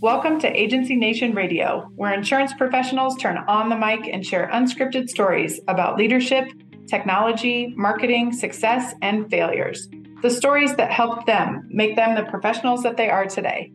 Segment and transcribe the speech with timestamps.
[0.00, 5.08] Welcome to Agency Nation Radio, where insurance professionals turn on the mic and share unscripted
[5.08, 6.46] stories about leadership,
[6.86, 9.88] technology, marketing, success, and failures.
[10.20, 13.72] The stories that helped them make them the professionals that they are today.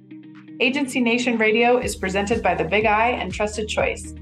[0.59, 4.13] Agency Nation Radio is presented by the Big I and Trusted Choice.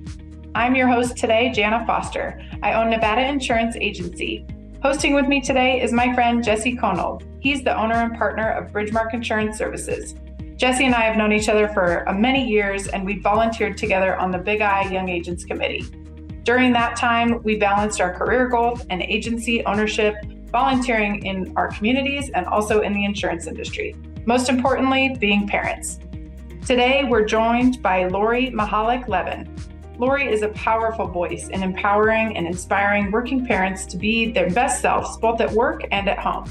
[0.55, 2.39] I'm your host today, Jana Foster.
[2.61, 4.45] I own Nevada Insurance Agency.
[4.83, 7.23] Hosting with me today is my friend Jesse Konold.
[7.41, 10.15] He's the owner and partner of BridgeMark Insurance Services.
[10.57, 14.17] Jesse and I have known each other for uh, many years, and we volunteered together
[14.17, 15.85] on the Big I Young Agents Committee.
[16.41, 20.15] During that time, we balanced our career goals and agency ownership,
[20.47, 23.95] volunteering in our communities and also in the insurance industry.
[24.25, 25.99] Most importantly, being parents.
[26.65, 29.55] Today, we're joined by Lori Mihalich-Levin.
[29.99, 34.81] Lori is a powerful voice in empowering and inspiring working parents to be their best
[34.81, 36.49] selves, both at work and at home.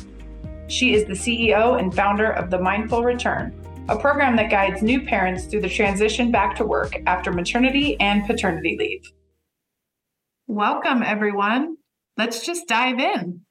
[0.68, 3.52] She is the CEO and founder of The Mindful Return,
[3.88, 8.26] a program that guides new parents through the transition back to work after maternity and
[8.26, 9.12] paternity leave.
[10.48, 11.76] Welcome, everyone.
[12.16, 13.42] Let's just dive in.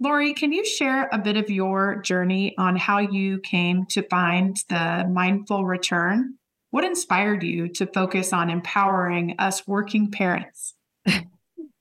[0.00, 4.56] Lori, can you share a bit of your journey on how you came to find
[4.68, 6.34] the mindful return?
[6.70, 10.74] What inspired you to focus on empowering us working parents?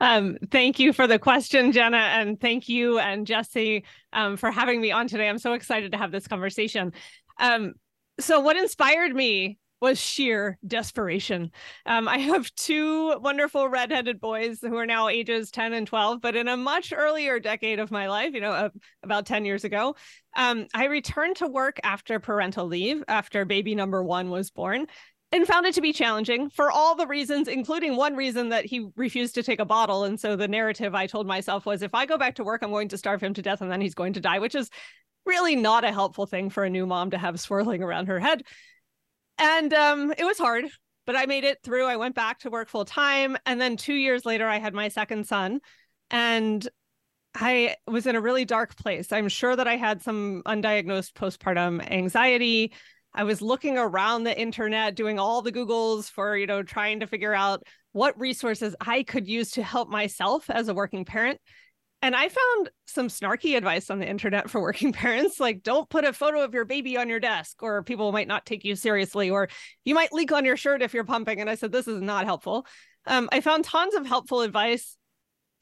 [0.02, 4.82] Um, thank you for the question, Jenna, and thank you and Jesse um, for having
[4.82, 5.30] me on today.
[5.30, 6.92] I'm so excited to have this conversation.
[7.40, 7.76] Um,
[8.20, 11.52] so what inspired me was sheer desperation.
[11.86, 16.36] Um, I have two wonderful redheaded boys who are now ages 10 and 12, but
[16.36, 18.70] in a much earlier decade of my life, you know, uh,
[19.04, 19.96] about 10 years ago,
[20.36, 24.88] um, I returned to work after parental leave, after baby number one was born.
[25.32, 28.88] And found it to be challenging for all the reasons, including one reason that he
[28.96, 30.06] refused to take a bottle.
[30.06, 32.70] And so the narrative I told myself was if I go back to work, I'm
[32.70, 34.70] going to starve him to death and then he's going to die, which is
[35.26, 38.44] really not a helpful thing for a new mom to have swirling around her head.
[39.38, 40.66] And um, it was hard,
[41.06, 41.86] but I made it through.
[41.86, 43.38] I went back to work full time.
[43.46, 45.60] And then two years later, I had my second son.
[46.10, 46.68] And
[47.36, 49.12] I was in a really dark place.
[49.12, 52.72] I'm sure that I had some undiagnosed postpartum anxiety.
[53.14, 57.08] I was looking around the internet, doing all the Googles for, you know, trying to
[57.08, 61.40] figure out what resources I could use to help myself as a working parent.
[62.02, 66.06] And I found some snarky advice on the internet for working parents like don't put
[66.06, 69.30] a photo of your baby on your desk or people might not take you seriously
[69.30, 69.50] or
[69.84, 71.42] you might leak on your shirt if you're pumping.
[71.42, 72.66] And I said this is not helpful.
[73.08, 74.98] Um, I found tons of helpful advice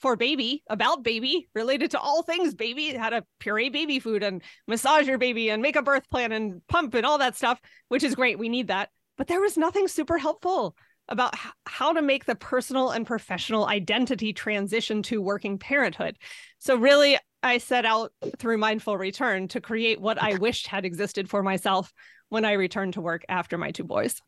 [0.02, 4.42] for baby about baby related to all things baby how to puree baby food and
[4.68, 7.58] massage your baby and make a birth plan and pump and all that stuff
[7.88, 8.90] which is great we need that.
[9.18, 10.76] But there was nothing super helpful
[11.14, 11.36] about
[11.68, 16.18] how to make the personal and professional identity transition to working parenthood.
[16.60, 21.30] So, really, I set out through Mindful Return to create what I wished had existed
[21.30, 21.94] for myself
[22.30, 24.22] when I returned to work after my two boys.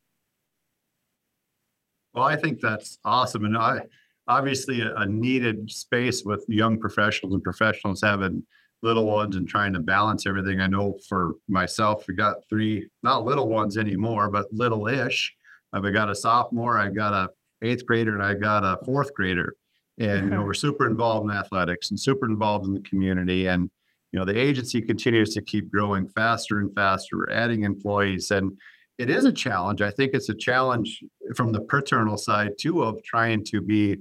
[2.13, 3.46] Well, I think that's awesome.
[3.46, 3.81] And I
[4.28, 8.44] obviously a, a needed space with young professionals and professionals having
[8.84, 10.62] little ones and trying to balance everything.
[10.62, 15.34] I know for myself, we got three, not little ones anymore, but little ish.
[15.75, 17.30] I've got a sophomore, I got a
[17.62, 19.56] eighth grader, and I got a fourth grader.
[19.97, 23.47] And you know, we're super involved in athletics and super involved in the community.
[23.47, 23.69] And
[24.12, 27.18] you know, the agency continues to keep growing faster and faster.
[27.18, 28.58] We're adding employees, and
[28.97, 29.81] it is a challenge.
[29.81, 31.03] I think it's a challenge
[31.35, 33.97] from the paternal side too of trying to be,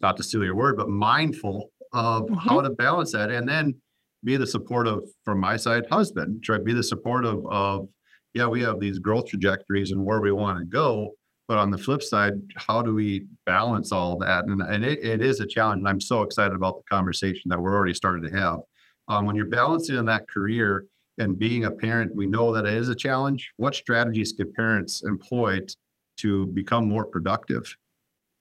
[0.00, 2.34] not to steal your word, but mindful of mm-hmm.
[2.34, 3.74] how to balance that, and then
[4.24, 6.42] be the supportive from my side husband.
[6.42, 7.88] Try to be the supportive of
[8.34, 11.14] yeah, we have these growth trajectories and where we want to go.
[11.48, 14.44] But on the flip side, how do we balance all that?
[14.44, 15.80] And, and it, it is a challenge.
[15.80, 18.60] And I'm so excited about the conversation that we're already starting to have.
[19.08, 20.84] Um, when you're balancing in that career
[21.18, 23.52] and being a parent, we know that it is a challenge.
[23.56, 25.74] What strategies can parents employ t-
[26.18, 27.74] to become more productive?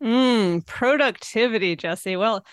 [0.04, 2.16] Mm, productivity, Jesse.
[2.16, 2.46] Well,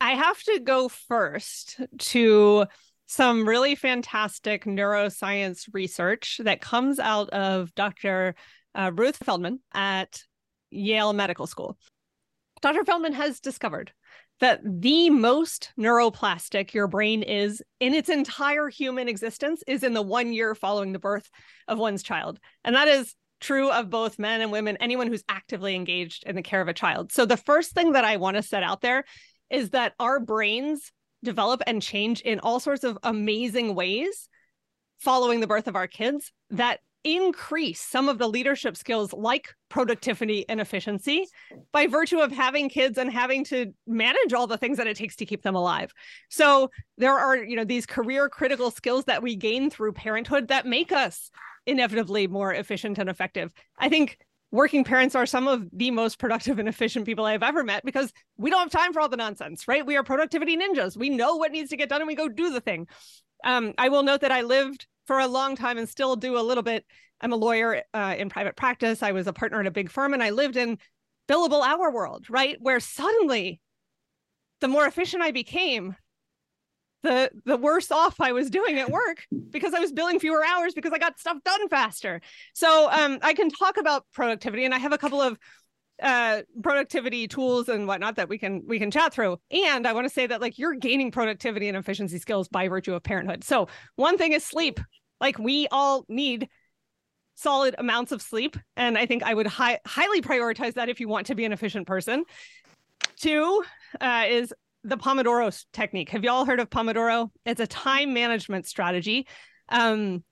[0.00, 2.66] I have to go first to
[3.08, 8.34] some really fantastic neuroscience research that comes out of Dr.
[8.74, 10.22] Uh, Ruth Feldman at
[10.70, 11.78] Yale Medical School.
[12.60, 12.84] Dr.
[12.84, 13.92] Feldman has discovered
[14.40, 20.02] that the most neuroplastic your brain is in its entire human existence is in the
[20.02, 21.30] one year following the birth
[21.66, 22.38] of one's child.
[22.62, 26.42] And that is true of both men and women, anyone who's actively engaged in the
[26.42, 27.10] care of a child.
[27.10, 29.04] So, the first thing that I want to set out there
[29.50, 30.92] is that our brains
[31.22, 34.28] develop and change in all sorts of amazing ways
[34.98, 40.46] following the birth of our kids that increase some of the leadership skills like productivity
[40.48, 41.26] and efficiency
[41.72, 45.16] by virtue of having kids and having to manage all the things that it takes
[45.16, 45.92] to keep them alive.
[46.28, 50.66] So there are, you know, these career critical skills that we gain through parenthood that
[50.66, 51.30] make us
[51.66, 53.52] inevitably more efficient and effective.
[53.78, 54.18] I think
[54.50, 58.12] working parents are some of the most productive and efficient people I've ever met because
[58.36, 59.84] we don't have time for all the nonsense, right?
[59.84, 60.96] We are productivity ninjas.
[60.96, 62.86] We know what needs to get done and we go do the thing.
[63.44, 66.40] Um, I will note that I lived for a long time and still do a
[66.40, 66.86] little bit.
[67.20, 69.02] I'm a lawyer uh, in private practice.
[69.02, 70.78] I was a partner at a big firm and I lived in
[71.28, 72.56] billable hour world, right?
[72.60, 73.60] Where suddenly
[74.60, 75.94] the more efficient I became,
[77.02, 80.74] the the worse off I was doing at work because I was billing fewer hours
[80.74, 82.20] because I got stuff done faster.
[82.54, 85.38] So um, I can talk about productivity, and I have a couple of
[86.02, 89.38] uh, productivity tools and whatnot that we can we can chat through.
[89.50, 92.94] And I want to say that like you're gaining productivity and efficiency skills by virtue
[92.94, 93.44] of parenthood.
[93.44, 94.80] So one thing is sleep.
[95.20, 96.48] Like we all need
[97.34, 101.08] solid amounts of sleep, and I think I would hi- highly prioritize that if you
[101.08, 102.24] want to be an efficient person.
[103.16, 103.62] Two
[104.00, 104.52] uh, is
[104.84, 106.10] the Pomodoro technique.
[106.10, 107.30] Have you all heard of Pomodoro?
[107.44, 109.26] It's a time management strategy
[109.68, 110.24] um,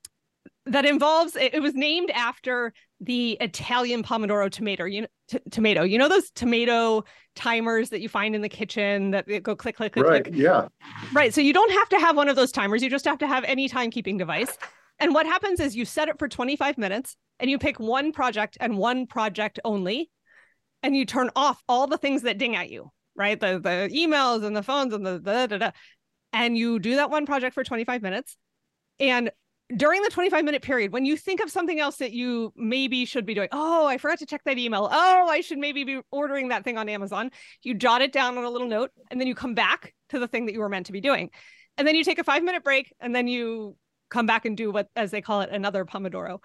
[0.67, 1.37] that involves.
[1.37, 4.85] It, it, was named after the Italian Pomodoro tomato.
[4.85, 5.83] You know, t- tomato.
[5.83, 7.05] You know those tomato
[7.35, 10.25] timers that you find in the kitchen that go click, click, click, right.
[10.25, 10.37] click.
[10.37, 10.69] Yeah.
[11.13, 11.35] Right.
[11.35, 12.83] So you don't have to have one of those timers.
[12.83, 14.57] You just have to have any timekeeping device.
[14.99, 18.57] And what happens is you set it for 25 minutes and you pick one project
[18.61, 20.11] and one project only,
[20.83, 23.39] and you turn off all the things that ding at you right?
[23.39, 25.71] The the emails and the phones and the da, da, da.
[26.33, 28.37] and you do that one project for 25 minutes.
[29.01, 29.31] And
[29.75, 33.27] during the 25 minute period, when you think of something else that you maybe should
[33.27, 34.89] be doing, oh, I forgot to check that email.
[34.91, 37.31] Oh, I should maybe be ordering that thing on Amazon.
[37.63, 40.29] You jot it down on a little note and then you come back to the
[40.29, 41.31] thing that you were meant to be doing.
[41.77, 43.77] And then you take a five minute break and then you
[44.09, 46.39] come back and do what, as they call it, another Pomodoro.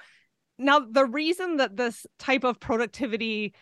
[0.58, 3.54] Now, the reason that this type of productivity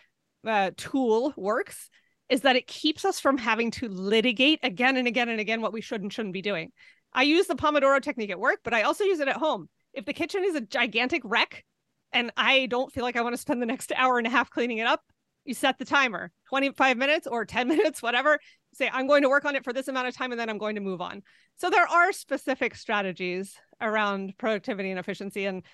[0.46, 1.90] uh, tool works
[2.30, 5.72] is that it keeps us from having to litigate again and again and again what
[5.72, 6.70] we should and shouldn't be doing.
[7.12, 9.68] I use the Pomodoro technique at work, but I also use it at home.
[9.92, 11.64] If the kitchen is a gigantic wreck
[12.12, 14.48] and I don't feel like I want to spend the next hour and a half
[14.48, 15.02] cleaning it up,
[15.44, 18.38] you set the timer 25 minutes or 10 minutes, whatever.
[18.74, 20.58] Say, I'm going to work on it for this amount of time and then I'm
[20.58, 21.22] going to move on.
[21.56, 25.64] So there are specific strategies around productivity and efficiency and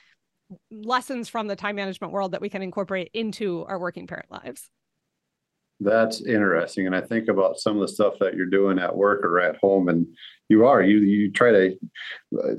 [0.71, 4.71] lessons from the time management world that we can incorporate into our working parent lives.
[5.81, 6.87] That's interesting.
[6.87, 9.57] And I think about some of the stuff that you're doing at work or at
[9.57, 10.07] home, and
[10.49, 11.77] you are you you try to
[12.39, 12.55] uh,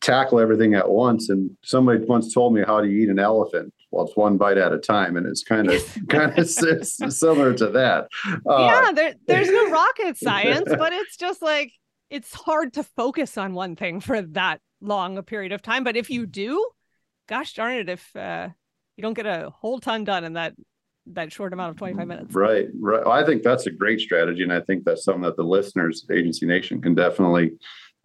[0.00, 1.30] tackle everything at once.
[1.30, 3.74] And somebody once told me how to eat an elephant.
[3.90, 7.70] Well, it's one bite at a time, and it's kind of kind of similar to
[7.70, 8.06] that.
[8.48, 11.72] Uh, yeah, there, there's no rocket science, but it's just like
[12.08, 15.82] it's hard to focus on one thing for that long a period of time.
[15.82, 16.68] But if you do,
[17.28, 18.48] gosh darn it, if uh,
[18.96, 20.54] you don't get a whole ton done in that
[21.14, 22.34] that short amount of 25 minutes.
[22.34, 23.04] Right, right.
[23.04, 24.42] Well, I think that's a great strategy.
[24.42, 27.52] And I think that's something that the listeners, Agency Nation, can definitely.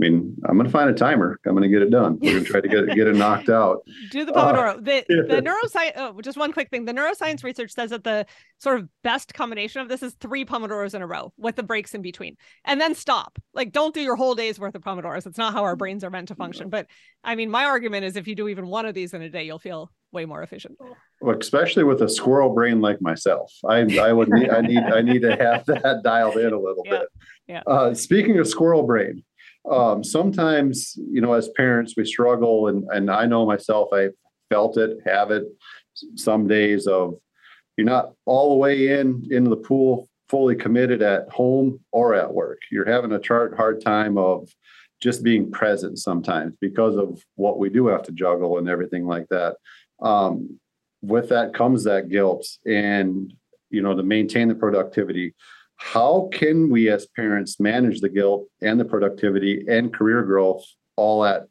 [0.01, 1.39] I mean, I'm going to find a timer.
[1.45, 2.17] I'm going to get it done.
[2.19, 3.85] We're going to try to get it, get it knocked out.
[4.11, 4.77] Do the Pomodoro.
[4.77, 5.91] Uh, the the neuroscience.
[5.95, 6.85] Oh, just one quick thing.
[6.85, 8.25] The neuroscience research says that the
[8.57, 11.93] sort of best combination of this is three Pomodoros in a row with the breaks
[11.93, 13.37] in between, and then stop.
[13.53, 15.27] Like, don't do your whole day's worth of Pomodoros.
[15.27, 16.69] It's not how our brains are meant to function.
[16.69, 16.87] But
[17.23, 19.43] I mean, my argument is if you do even one of these in a day,
[19.43, 20.77] you'll feel way more efficient.
[21.25, 25.21] Especially with a squirrel brain like myself, I I would need I need I need
[25.21, 26.91] to have that dialed in a little yeah.
[26.91, 27.07] bit.
[27.47, 27.63] Yeah.
[27.67, 29.23] Uh, speaking of squirrel brain,
[29.69, 34.09] um, sometimes you know as parents we struggle, and and I know myself I
[34.49, 35.43] felt it, have it.
[36.15, 37.15] Some days of
[37.77, 42.33] you're not all the way in into the pool fully committed at home or at
[42.33, 42.59] work.
[42.71, 44.49] You're having a chart hard time of
[45.01, 49.27] just being present sometimes because of what we do have to juggle and everything like
[49.29, 49.57] that
[50.01, 50.59] um,
[51.03, 53.33] with that comes that guilt and
[53.69, 55.35] you know to maintain the productivity.
[55.75, 60.63] How can we as parents manage the guilt and the productivity and career growth
[60.95, 61.43] all at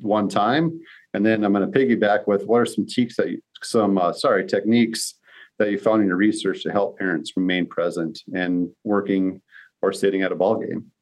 [0.00, 0.78] one time?
[1.14, 4.12] And then i'm going to piggyback with what are some techniques that you, some uh,
[4.12, 5.14] sorry techniques
[5.58, 9.40] that you found in your research to help parents remain present and working
[9.82, 10.92] or sitting at a ball game?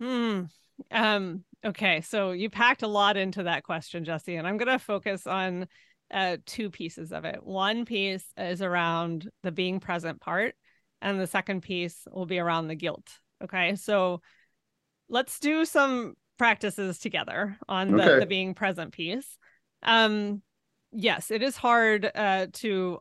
[0.00, 0.42] Hmm.
[0.90, 4.78] Um Okay, so you packed a lot into that question, Jesse, and I'm going to
[4.78, 5.66] focus on
[6.12, 7.42] uh, two pieces of it.
[7.42, 10.54] One piece is around the being present part,
[11.02, 13.08] and the second piece will be around the guilt.
[13.42, 14.20] Okay, so
[15.08, 18.20] let's do some practices together on the, okay.
[18.20, 19.38] the being present piece.
[19.82, 20.42] Um,
[20.92, 23.00] yes, it is hard uh, to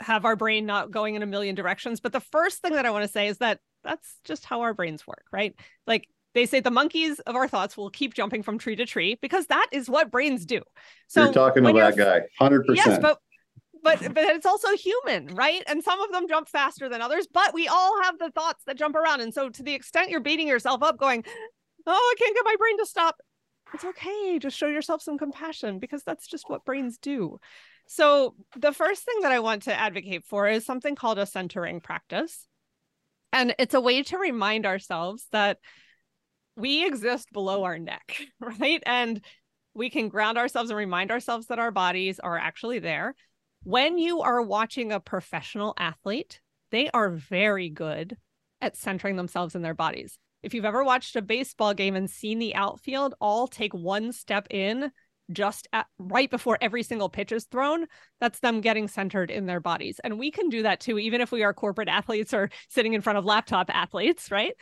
[0.00, 2.90] have our brain not going in a million directions, but the first thing that I
[2.90, 5.54] want to say is that that's just how our brains work, right?
[5.86, 9.18] Like they say the monkeys of our thoughts will keep jumping from tree to tree
[9.20, 10.62] because that is what brains do.
[11.08, 12.86] So you're talking to that guy, hundred percent.
[12.86, 13.18] Yes, but
[13.82, 15.62] but but it's also human, right?
[15.66, 18.78] And some of them jump faster than others, but we all have the thoughts that
[18.78, 19.20] jump around.
[19.20, 21.24] And so to the extent you're beating yourself up, going,
[21.86, 23.16] "Oh, I can't get my brain to stop,"
[23.74, 24.38] It's okay.
[24.38, 27.38] Just show yourself some compassion because that's just what brains do.
[27.86, 31.80] So, the first thing that I want to advocate for is something called a centering
[31.80, 32.46] practice.
[33.32, 35.58] And it's a way to remind ourselves that
[36.58, 38.82] we exist below our neck, right?
[38.84, 39.24] And
[39.74, 43.14] we can ground ourselves and remind ourselves that our bodies are actually there.
[43.62, 48.16] When you are watching a professional athlete, they are very good
[48.60, 50.18] at centering themselves in their bodies.
[50.42, 54.46] If you've ever watched a baseball game and seen the outfield all take one step
[54.50, 54.90] in
[55.30, 57.86] just at, right before every single pitch is thrown,
[58.20, 60.00] that's them getting centered in their bodies.
[60.02, 63.00] And we can do that too, even if we are corporate athletes or sitting in
[63.00, 64.54] front of laptop athletes, right?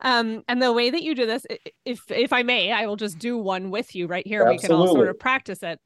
[0.00, 1.44] Um, and the way that you do this,
[1.84, 4.42] if if I may, I will just do one with you right here.
[4.42, 4.62] Absolutely.
[4.62, 5.80] We can all sort of practice it.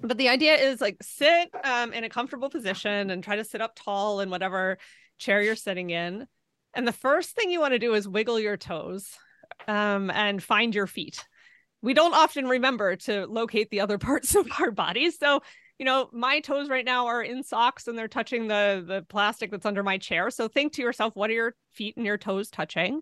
[0.00, 3.60] But the idea is like sit um, in a comfortable position and try to sit
[3.60, 4.78] up tall in whatever
[5.18, 6.26] chair you're sitting in.
[6.74, 9.10] And the first thing you want to do is wiggle your toes
[9.68, 11.24] um, and find your feet.
[11.82, 15.18] We don't often remember to locate the other parts of our bodies.
[15.18, 15.40] So,
[15.82, 19.50] you know, my toes right now are in socks and they're touching the the plastic
[19.50, 20.30] that's under my chair.
[20.30, 23.00] So think to yourself, what are your feet and your toes touching?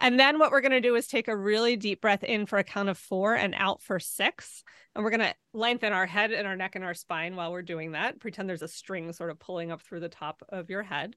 [0.00, 2.58] And then what we're going to do is take a really deep breath in for
[2.58, 4.64] a count of four and out for six.
[4.96, 7.62] And we're going to lengthen our head and our neck and our spine while we're
[7.62, 8.18] doing that.
[8.18, 11.14] Pretend there's a string sort of pulling up through the top of your head.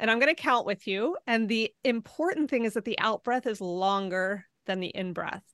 [0.00, 1.16] And I'm going to count with you.
[1.28, 5.44] And the important thing is that the out breath is longer than the in breath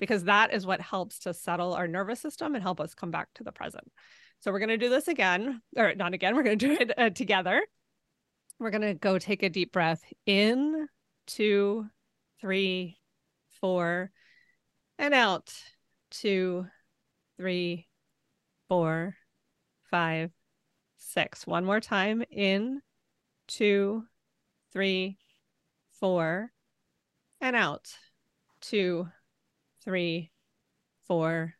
[0.00, 3.28] because that is what helps to settle our nervous system and help us come back
[3.34, 3.86] to the present.
[4.40, 6.98] So we're going to do this again, or not again, we're going to do it
[6.98, 7.62] uh, together.
[8.58, 10.88] We're going to go take a deep breath in,
[11.26, 11.86] two,
[12.40, 12.98] three,
[13.60, 14.10] four,
[14.98, 15.52] and out.
[16.10, 16.66] Two,
[17.36, 17.86] three,
[18.68, 19.14] four,
[19.90, 20.30] five,
[20.96, 21.46] six.
[21.46, 22.24] One more time.
[22.30, 22.80] In,
[23.46, 24.04] two,
[24.72, 25.18] three,
[26.00, 26.50] four,
[27.40, 27.94] and out.
[28.60, 29.08] Two,
[29.84, 30.30] three,
[31.06, 31.54] four,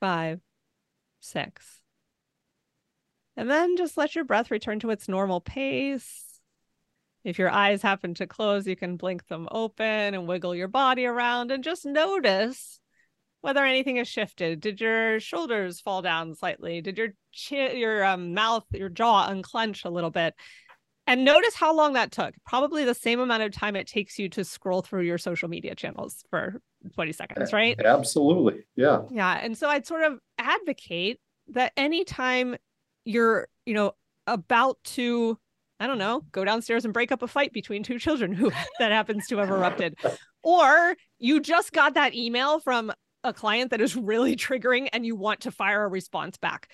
[0.00, 0.40] five,
[1.20, 1.80] six.
[3.36, 6.30] And then just let your breath return to its normal pace
[7.24, 11.04] if your eyes happen to close, you can blink them open and wiggle your body
[11.04, 12.80] around and just notice
[13.42, 14.60] whether anything has shifted.
[14.60, 16.80] Did your shoulders fall down slightly?
[16.80, 20.34] Did your chin, your um, mouth, your jaw unclench a little bit?
[21.10, 22.34] And notice how long that took.
[22.46, 25.74] Probably the same amount of time it takes you to scroll through your social media
[25.74, 26.62] channels for
[26.94, 27.76] 20 seconds, right?
[27.84, 28.60] Absolutely.
[28.76, 29.00] Yeah.
[29.10, 29.40] Yeah.
[29.42, 32.54] And so I'd sort of advocate that anytime
[33.04, 33.90] you're, you know,
[34.28, 35.36] about to
[35.80, 38.92] I don't know, go downstairs and break up a fight between two children who that
[38.92, 39.98] happens to have erupted.
[40.44, 42.92] Or you just got that email from
[43.24, 46.70] a client that is really triggering and you want to fire a response back.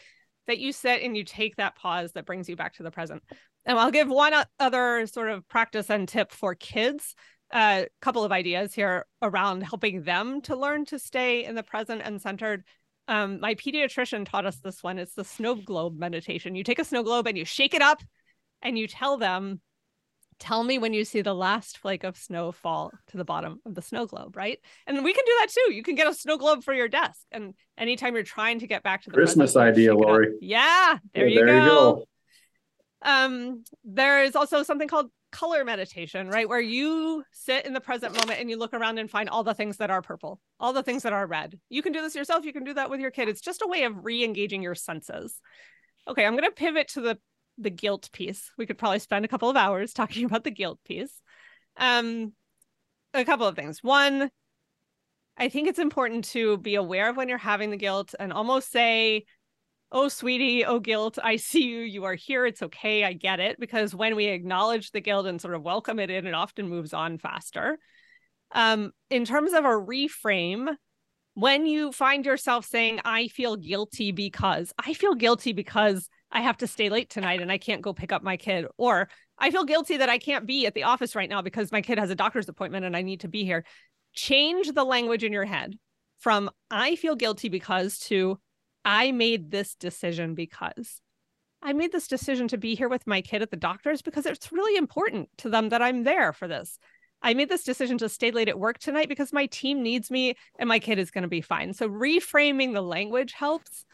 [0.46, 3.22] That you sit and you take that pause that brings you back to the present.
[3.66, 7.14] And I'll give one other sort of practice and tip for kids.
[7.52, 11.62] A uh, couple of ideas here around helping them to learn to stay in the
[11.62, 12.64] present and centered.
[13.08, 14.98] Um, my pediatrician taught us this one.
[14.98, 16.56] It's the snow globe meditation.
[16.56, 18.02] You take a snow globe and you shake it up
[18.62, 19.60] and you tell them
[20.38, 23.74] tell me when you see the last flake of snow fall to the bottom of
[23.74, 24.58] the snow globe, right?
[24.86, 25.74] And we can do that too.
[25.74, 27.20] You can get a snow globe for your desk.
[27.32, 30.34] And anytime you're trying to get back to the Christmas present, idea, Lori.
[30.40, 31.62] Yeah, there, yeah, you, there go.
[31.62, 32.04] you go.
[33.06, 36.48] Um, there is also something called color meditation, right?
[36.48, 39.54] Where you sit in the present moment and you look around and find all the
[39.54, 41.58] things that are purple, all the things that are red.
[41.68, 42.44] You can do this yourself.
[42.44, 43.28] You can do that with your kid.
[43.28, 45.40] It's just a way of re-engaging your senses.
[46.08, 47.18] Okay, I'm going to pivot to the
[47.58, 48.50] the guilt piece.
[48.58, 51.22] We could probably spend a couple of hours talking about the guilt piece.
[51.78, 52.34] Um,
[53.14, 53.82] a couple of things.
[53.82, 54.30] One,
[55.38, 58.70] I think it's important to be aware of when you're having the guilt and almost
[58.70, 59.24] say,
[59.92, 61.80] Oh, sweetie, oh, guilt, I see you.
[61.80, 62.44] You are here.
[62.44, 63.04] It's okay.
[63.04, 63.60] I get it.
[63.60, 66.92] Because when we acknowledge the guilt and sort of welcome it in, it often moves
[66.92, 67.78] on faster.
[68.52, 70.74] Um, in terms of a reframe,
[71.34, 76.56] when you find yourself saying, I feel guilty because I feel guilty because I have
[76.58, 78.66] to stay late tonight and I can't go pick up my kid.
[78.78, 81.82] Or I feel guilty that I can't be at the office right now because my
[81.82, 83.64] kid has a doctor's appointment and I need to be here.
[84.14, 85.74] Change the language in your head
[86.18, 88.38] from I feel guilty because to
[88.86, 91.00] I made this decision because
[91.60, 94.52] I made this decision to be here with my kid at the doctor's because it's
[94.52, 96.78] really important to them that I'm there for this.
[97.20, 100.36] I made this decision to stay late at work tonight because my team needs me
[100.60, 101.72] and my kid is going to be fine.
[101.72, 103.84] So reframing the language helps.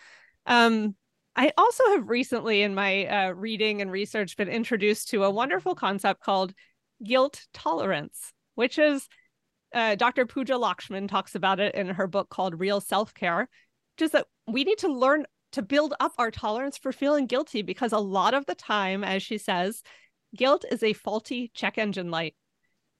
[0.45, 0.95] Um,
[1.35, 5.75] I also have recently, in my uh, reading and research, been introduced to a wonderful
[5.75, 6.53] concept called
[7.03, 9.09] guilt tolerance, which is
[9.73, 10.27] uh, Dr.
[10.27, 13.49] Pooja Lakshmin talks about it in her book called Real Self Care,
[14.03, 17.93] is that we need to learn to build up our tolerance for feeling guilty because
[17.93, 19.83] a lot of the time, as she says,
[20.35, 22.35] guilt is a faulty check engine light.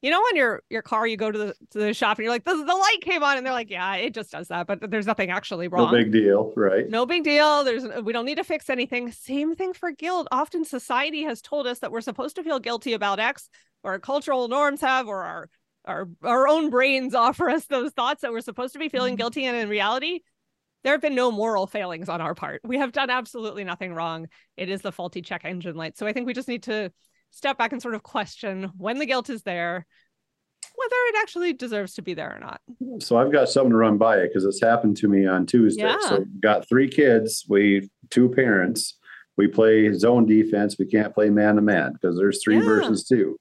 [0.03, 2.33] You know, when your your car, you go to the to the shop and you're
[2.33, 4.91] like, the, the light came on, and they're like, yeah, it just does that, but
[4.91, 5.93] there's nothing actually wrong.
[5.93, 6.91] No big deal, right?
[6.91, 7.63] No big deal.
[7.63, 9.13] There's we don't need to fix anything.
[9.13, 10.27] Same thing for guilt.
[10.33, 13.49] Often society has told us that we're supposed to feel guilty about X,
[13.85, 15.49] or our cultural norms have, or our
[15.85, 19.19] our our own brains offer us those thoughts that we're supposed to be feeling mm-hmm.
[19.19, 20.23] guilty, and in reality,
[20.85, 22.61] there have been no moral failings on our part.
[22.65, 24.29] We have done absolutely nothing wrong.
[24.57, 25.97] It is the faulty check engine light.
[25.97, 26.93] So I think we just need to
[27.31, 29.87] step back and sort of question when the guilt is there,
[30.75, 32.61] whether it actually deserves to be there or not.
[33.03, 35.83] So I've got something to run by it because it's happened to me on Tuesday.
[35.83, 35.99] Yeah.
[36.01, 38.99] So got three kids, we two parents.
[39.39, 40.77] We play zone defense.
[40.79, 42.65] We can't play man to man because there's three yeah.
[42.65, 43.39] versus two.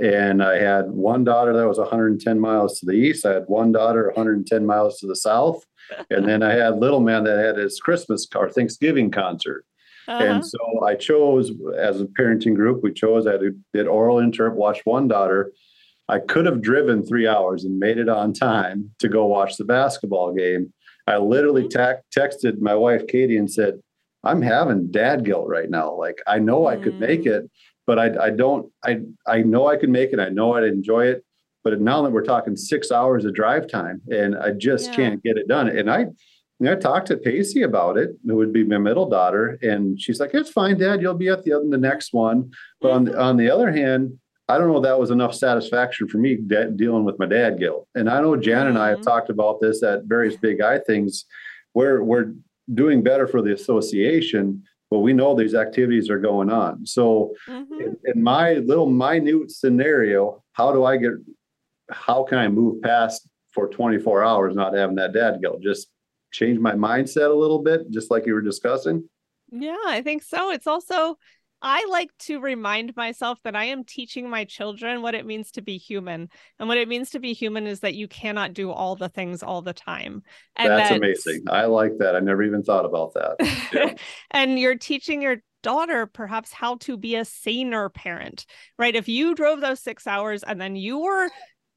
[0.00, 3.24] And I had one daughter that was 110 miles to the east.
[3.24, 5.64] I had one daughter 110 miles to the south.
[6.10, 9.64] and then I had little man that had his Christmas or Thanksgiving concert.
[10.06, 10.22] Uh-huh.
[10.22, 13.38] And so I chose as a parenting group, we chose I
[13.72, 15.52] did oral interp, watched one daughter.
[16.08, 19.64] I could have driven three hours and made it on time to go watch the
[19.64, 20.72] basketball game.
[21.06, 22.20] I literally mm-hmm.
[22.20, 23.80] texted my wife Katie and said,
[24.22, 25.94] "I'm having dad guilt right now.
[25.94, 27.26] Like I know I could make mm.
[27.26, 27.50] it,
[27.86, 28.70] but I, I don't.
[28.84, 30.20] I I know I could make it.
[30.20, 31.24] I know I'd enjoy it.
[31.62, 34.96] But now that we're talking six hours of drive time, and I just yeah.
[34.96, 35.68] can't get it done.
[35.68, 36.06] And I
[36.60, 38.10] and I talked to Pacey about it.
[38.26, 41.00] It would be my middle daughter, and she's like, "It's fine, Dad.
[41.00, 44.18] You'll be at the other, the next one." But on the, on the other hand,
[44.48, 47.88] I don't know that was enough satisfaction for me de- dealing with my dad guilt.
[47.94, 49.08] And I know Jan and I have mm-hmm.
[49.08, 51.24] talked about this at various big I things,
[51.72, 52.34] where we're
[52.72, 54.62] doing better for the association,
[54.94, 56.86] but we know these activities are going on.
[56.86, 57.80] So, mm-hmm.
[57.80, 61.14] in, in my little minute scenario, how do I get?
[61.90, 65.62] How can I move past for 24 hours not having that dad guilt?
[65.62, 65.88] Just
[66.30, 69.08] change my mindset a little bit, just like you were discussing?
[69.50, 70.52] Yeah, I think so.
[70.52, 71.16] It's also,
[71.64, 75.62] I like to remind myself that I am teaching my children what it means to
[75.62, 76.28] be human.
[76.58, 79.42] And what it means to be human is that you cannot do all the things
[79.42, 80.22] all the time.
[80.56, 81.44] And That's that, amazing.
[81.48, 82.16] I like that.
[82.16, 83.36] I never even thought about that.
[83.72, 83.94] Yeah.
[84.30, 88.44] and you're teaching your daughter perhaps how to be a saner parent,
[88.78, 88.94] right?
[88.94, 91.30] If you drove those six hours and then you were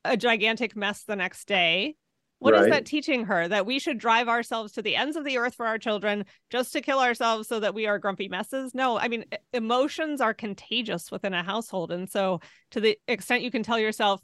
[0.03, 1.95] a gigantic mess the next day,
[2.39, 2.63] what right.
[2.63, 3.47] is that teaching her?
[3.47, 6.71] That we should drive ourselves to the ends of the earth for our children just
[6.73, 8.75] to kill ourselves so that we are grumpy messes?
[8.75, 11.91] No, I mean, emotions are contagious within a household.
[11.91, 14.21] And so, to the extent you can tell yourself,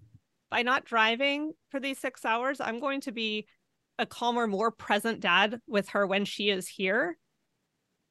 [0.52, 3.48] by not driving for these six hours, I'm going to be
[3.98, 7.18] a calmer, more present dad with her when she is here.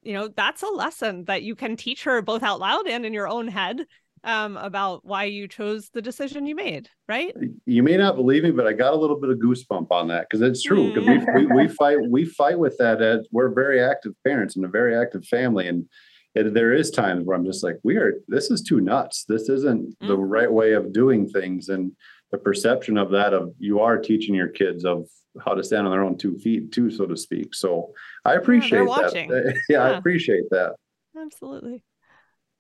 [0.02, 3.12] You know, that's a lesson that you can teach her both out loud and in
[3.12, 3.86] your own head
[4.24, 7.34] um, about why you chose the decision you made, right?
[7.66, 10.28] You may not believe me, but I got a little bit of goosebump on that
[10.28, 10.92] because it's true.
[10.92, 13.02] Because we, we, we fight we fight with that.
[13.02, 15.86] As we're very active parents and a very active family, and
[16.34, 18.14] it, there is times where I'm just like, we are.
[18.28, 19.24] This is too nuts.
[19.28, 20.06] This isn't mm-hmm.
[20.06, 21.92] the right way of doing things, and
[22.30, 25.06] the perception of that of you are teaching your kids of
[25.44, 27.54] how to stand on their own two feet too, so to speak.
[27.54, 27.92] So
[28.24, 29.14] I appreciate yeah, that.
[29.14, 30.74] yeah, yeah, I appreciate that.
[31.16, 31.82] Absolutely.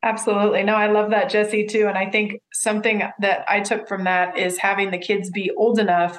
[0.02, 0.64] Absolutely.
[0.64, 1.86] No, I love that, Jesse, too.
[1.86, 5.78] And I think something that I took from that is having the kids be old
[5.78, 6.18] enough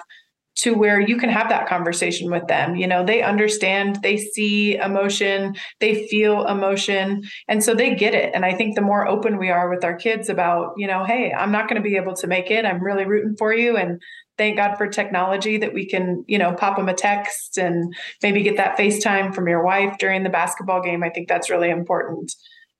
[0.56, 2.76] to where you can have that conversation with them.
[2.76, 8.32] You know, they understand, they see emotion, they feel emotion, and so they get it.
[8.34, 11.34] And I think the more open we are with our kids about, you know, hey,
[11.34, 12.65] I'm not going to be able to make it.
[12.65, 13.76] I'm really rooting for you.
[13.76, 14.00] And
[14.38, 18.43] thank God for technology that we can, you know, pop them a text and maybe
[18.43, 21.04] get that FaceTime from your wife during the basketball game.
[21.04, 22.32] I think that's really important.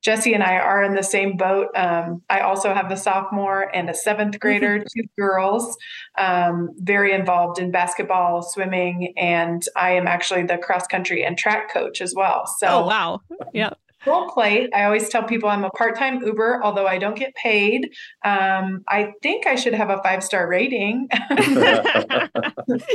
[0.04, 1.70] Jesse and I are in the same boat.
[1.76, 5.00] Um, I also have a sophomore and a seventh grader, mm-hmm.
[5.00, 5.78] two girls,
[6.18, 11.74] um, very involved in basketball, swimming, and I am actually the cross country and track
[11.74, 12.46] coach as well.
[12.46, 13.22] So, oh, wow.
[13.54, 14.70] Yeah full plate.
[14.74, 17.92] I always tell people I'm a part time Uber, although I don't get paid.
[18.24, 21.08] Um, I think I should have a five star rating.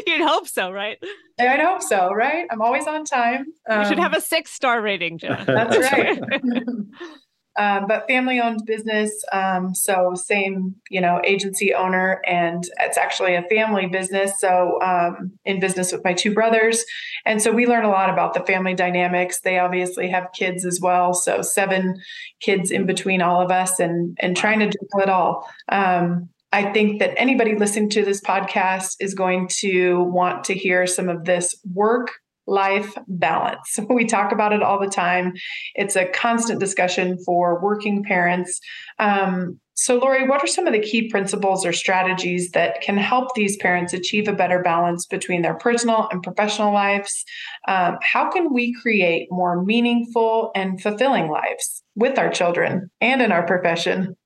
[0.07, 0.99] You'd hope so, right?
[1.39, 2.47] I'd hope so, right?
[2.51, 3.47] I'm always on time.
[3.69, 5.43] Um, you should have um, a six star rating, Jen.
[5.47, 6.21] That's right.
[7.59, 9.25] um, but family owned business.
[9.33, 14.41] Um, so same, you know, agency owner, and it's actually a family business.
[14.41, 16.85] So um, in business with my two brothers,
[17.27, 19.41] and so we learn a lot about the family dynamics.
[19.41, 21.97] They obviously have kids as well, so seven
[22.41, 25.49] kids in between all of us, and and trying to do it all.
[25.69, 30.87] Um, I think that anybody listening to this podcast is going to want to hear
[30.87, 32.13] some of this work
[32.49, 33.79] life balance.
[33.89, 35.33] We talk about it all the time.
[35.75, 38.61] It's a constant discussion for working parents.
[38.99, 43.35] Um, so, Lori, what are some of the key principles or strategies that can help
[43.35, 47.25] these parents achieve a better balance between their personal and professional lives?
[47.67, 53.31] Um, how can we create more meaningful and fulfilling lives with our children and in
[53.31, 54.17] our profession?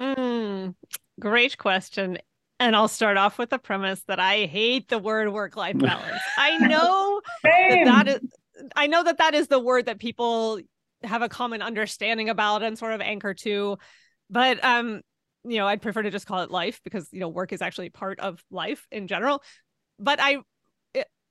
[0.00, 0.74] Mm,
[1.20, 2.18] great question.
[2.58, 6.22] And I'll start off with the premise that I hate the word work life balance.
[6.38, 8.20] I know that, that is
[8.74, 10.60] I know that that is the word that people
[11.02, 13.76] have a common understanding about and sort of anchor to,
[14.30, 15.02] but um
[15.48, 17.90] you know, I'd prefer to just call it life because you know work is actually
[17.90, 19.42] part of life in general.
[19.98, 20.38] But I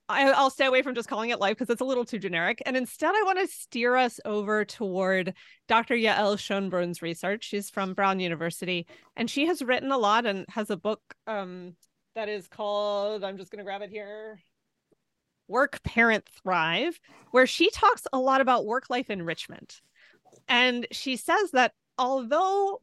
[0.07, 2.61] I, will stay away from just calling it life because it's a little too generic.
[2.65, 5.33] And instead, I want to steer us over toward
[5.67, 5.95] Dr.
[5.95, 7.45] Yael Schonbrun's research.
[7.45, 11.75] She's from Brown University, and she has written a lot and has a book um,
[12.13, 14.39] that is called, I'm just going to grab it here
[15.47, 16.99] Work, Parent, Thrive,
[17.31, 19.81] where she talks a lot about work life enrichment.
[20.47, 22.79] And she says that although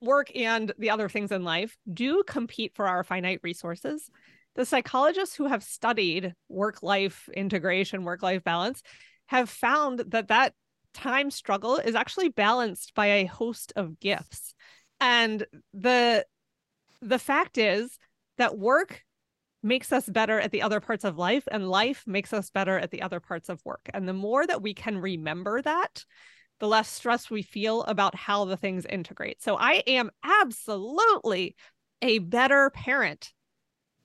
[0.00, 4.10] work and the other things in life do compete for our finite resources,
[4.56, 8.82] the psychologists who have studied work life integration, work life balance,
[9.26, 10.54] have found that that
[10.94, 14.54] time struggle is actually balanced by a host of gifts.
[15.00, 16.24] And the
[17.02, 17.98] the fact is
[18.38, 19.02] that work
[19.62, 22.90] makes us better at the other parts of life and life makes us better at
[22.90, 23.90] the other parts of work.
[23.92, 26.04] And the more that we can remember that,
[26.60, 29.42] the less stress we feel about how the things integrate.
[29.42, 31.56] So I am absolutely
[32.00, 33.32] a better parent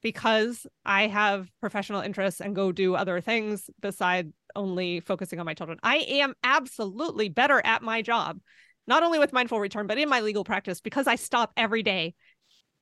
[0.01, 5.53] because I have professional interests and go do other things beside only focusing on my
[5.53, 5.79] children.
[5.83, 8.39] I am absolutely better at my job,
[8.87, 12.15] not only with mindful return, but in my legal practice because I stop every day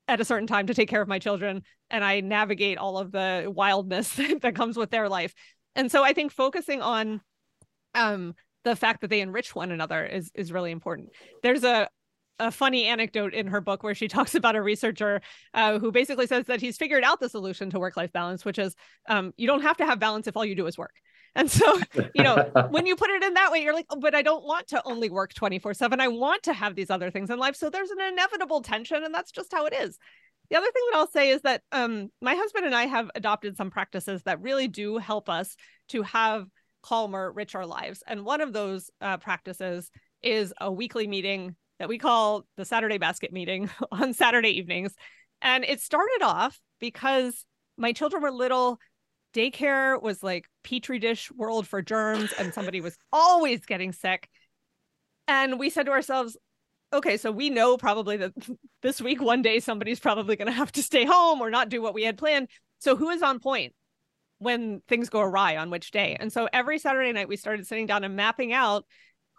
[0.07, 3.11] at a certain time to take care of my children and I navigate all of
[3.11, 5.33] the wildness that comes with their life.
[5.75, 7.21] And so I think focusing on
[7.95, 11.09] um the fact that they enrich one another is is really important.
[11.43, 11.89] There's a
[12.39, 15.21] a funny anecdote in her book where she talks about a researcher
[15.53, 18.59] uh, who basically says that he's figured out the solution to work life balance, which
[18.59, 18.75] is
[19.07, 20.93] um, you don't have to have balance if all you do is work.
[21.35, 21.79] And so,
[22.15, 24.43] you know, when you put it in that way, you're like, oh, but I don't
[24.43, 26.01] want to only work 24 7.
[26.01, 27.55] I want to have these other things in life.
[27.55, 29.99] So there's an inevitable tension, and that's just how it is.
[30.49, 33.57] The other thing that I'll say is that um, my husband and I have adopted
[33.57, 35.55] some practices that really do help us
[35.89, 36.47] to have
[36.81, 38.03] calmer, richer lives.
[38.07, 39.91] And one of those uh, practices
[40.23, 44.93] is a weekly meeting that we call the Saturday basket meeting on Saturday evenings.
[45.41, 47.45] And it started off because
[47.77, 48.79] my children were little.
[49.33, 54.27] Daycare was like petri dish world for germs, and somebody was always getting sick.
[55.27, 56.35] And we said to ourselves,
[56.91, 58.33] okay, so we know probably that
[58.81, 61.81] this week, one day, somebody's probably going to have to stay home or not do
[61.81, 62.49] what we had planned.
[62.79, 63.73] So who is on point
[64.39, 66.17] when things go awry on which day?
[66.19, 68.85] And so every Saturday night, we started sitting down and mapping out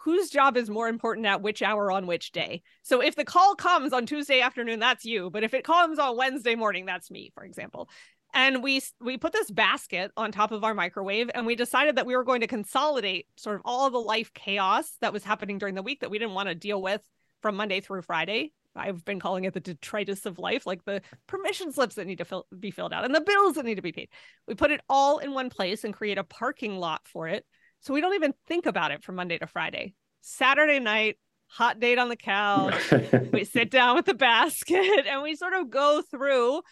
[0.02, 2.62] whose job is more important at which hour on which day.
[2.82, 5.30] So if the call comes on Tuesday afternoon, that's you.
[5.30, 7.88] But if it comes on Wednesday morning, that's me, for example.
[8.32, 12.06] And we we put this basket on top of our microwave, and we decided that
[12.06, 15.74] we were going to consolidate sort of all the life chaos that was happening during
[15.74, 17.02] the week that we didn't want to deal with
[17.42, 18.52] from Monday through Friday.
[18.76, 22.24] I've been calling it the detritus of life, like the permission slips that need to
[22.24, 24.08] fill, be filled out and the bills that need to be paid.
[24.46, 27.44] We put it all in one place and create a parking lot for it
[27.80, 29.94] so we don't even think about it from Monday to Friday.
[30.20, 31.16] Saturday night,
[31.46, 32.92] hot date on the couch.
[33.32, 36.62] we sit down with the basket and we sort of go through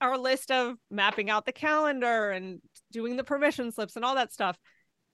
[0.00, 2.60] our list of mapping out the calendar and
[2.92, 4.58] doing the permission slips and all that stuff.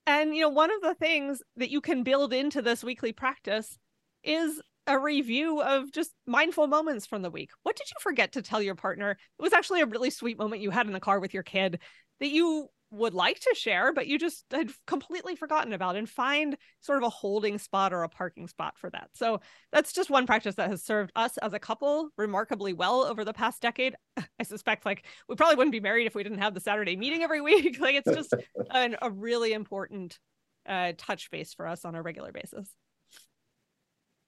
[0.06, 3.78] And, you know, one of the things that you can build into this weekly practice
[4.24, 7.50] is a review of just mindful moments from the week.
[7.62, 9.12] What did you forget to tell your partner?
[9.12, 11.78] It was actually a really sweet moment you had in the car with your kid
[12.18, 16.56] that you would like to share, but you just had completely forgotten about and find
[16.80, 19.08] sort of a holding spot or a parking spot for that.
[19.14, 19.40] So
[19.72, 23.32] that's just one practice that has served us as a couple remarkably well over the
[23.32, 23.96] past decade.
[24.38, 27.22] I suspect like we probably wouldn't be married if we didn't have the Saturday meeting
[27.22, 27.80] every week.
[27.80, 28.34] like it's just
[28.70, 30.18] an, a really important
[30.66, 32.68] uh, touch base for us on a regular basis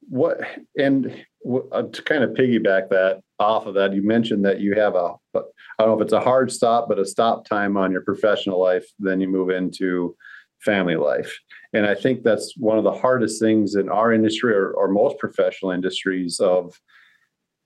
[0.08, 0.40] what
[0.76, 1.24] and
[1.72, 5.14] uh, to kind of piggyback that off of that you mentioned that you have a
[5.34, 5.40] i
[5.78, 8.86] don't know if it's a hard stop but a stop time on your professional life
[8.98, 10.14] then you move into
[10.60, 11.38] family life
[11.72, 15.18] and i think that's one of the hardest things in our industry or, or most
[15.18, 16.74] professional industries of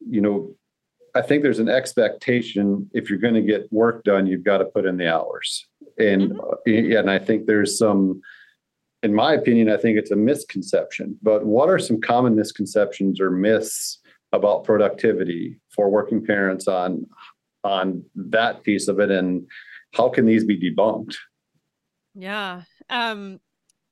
[0.08, 0.54] you know
[1.14, 4.64] i think there's an expectation if you're going to get work done you've got to
[4.64, 5.66] put in the hours
[5.98, 6.94] and mm-hmm.
[6.96, 8.20] Uh, and i think there's some
[9.02, 11.18] in my opinion, I think it's a misconception.
[11.22, 14.00] But what are some common misconceptions or myths
[14.32, 17.06] about productivity for working parents on
[17.64, 19.46] on that piece of it, and
[19.94, 21.14] how can these be debunked?
[22.14, 22.62] Yeah.
[22.88, 23.40] Um,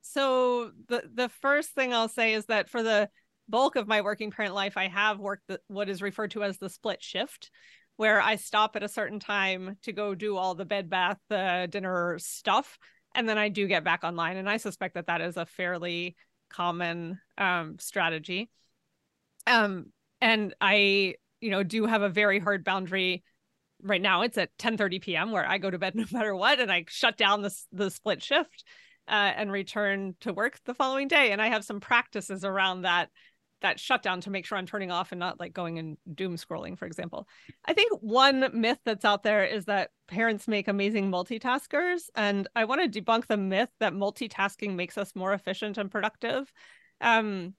[0.03, 3.09] so the the first thing I'll say is that for the
[3.49, 6.59] bulk of my working parent life, I have worked the, what is referred to as
[6.59, 7.51] the split shift,
[7.97, 11.67] where I stop at a certain time to go do all the bed, bath, uh,
[11.67, 12.79] dinner stuff
[13.17, 14.37] and then I do get back online.
[14.37, 16.17] And I suspect that that is a fairly
[16.51, 18.51] common um, strategy.
[19.47, 19.87] Um,
[20.21, 23.23] and I you know do have a very hard boundary
[23.83, 26.61] right now it's at 10 30 p.m where i go to bed no matter what
[26.61, 28.65] and i shut down the, the split shift
[29.09, 33.11] uh, and return to work the following day and i have some practices around that
[33.67, 36.79] that shutdown to make sure i'm turning off and not like going and doom scrolling
[36.79, 37.29] for example
[37.65, 42.65] i think one myth that's out there is that parents make amazing multitaskers and i
[42.65, 46.53] want to debunk the myth that multitasking makes us more efficient and productive
[47.01, 47.55] um,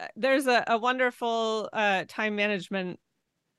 [0.00, 2.98] uh, there's a, a wonderful uh, time management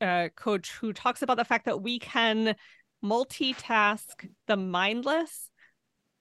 [0.02, 2.56] uh, coach who talks about the fact that we can
[3.04, 5.50] multitask the mindless,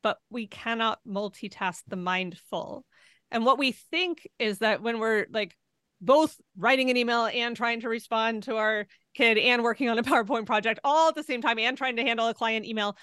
[0.02, 2.84] but we cannot multitask the mindful.
[3.30, 5.56] And what we think is that when we're like
[6.00, 10.02] both writing an email and trying to respond to our kid and working on a
[10.02, 12.96] PowerPoint project all at the same time and trying to handle a client email,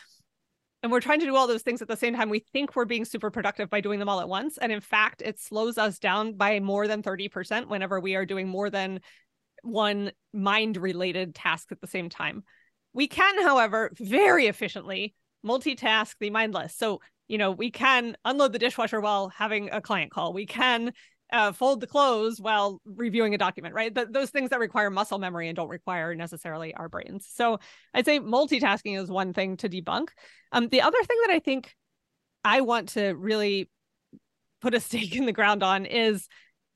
[0.83, 2.85] and we're trying to do all those things at the same time we think we're
[2.85, 4.57] being super productive by doing them all at once.
[4.57, 8.47] And in fact it slows us down by more than 30% whenever we are doing
[8.47, 9.01] more than
[9.63, 12.43] one mind related task at the same time.
[12.93, 16.75] We can however very efficiently multitask the mindless.
[16.75, 20.91] So you know we can unload the dishwasher while having a client call we can
[21.31, 23.93] uh, fold the clothes while reviewing a document, right?
[23.93, 27.27] Th- those things that require muscle memory and don't require necessarily our brains.
[27.29, 27.59] So
[27.93, 30.09] I'd say multitasking is one thing to debunk.
[30.51, 31.75] Um, the other thing that I think
[32.43, 33.69] I want to really
[34.61, 36.27] put a stake in the ground on is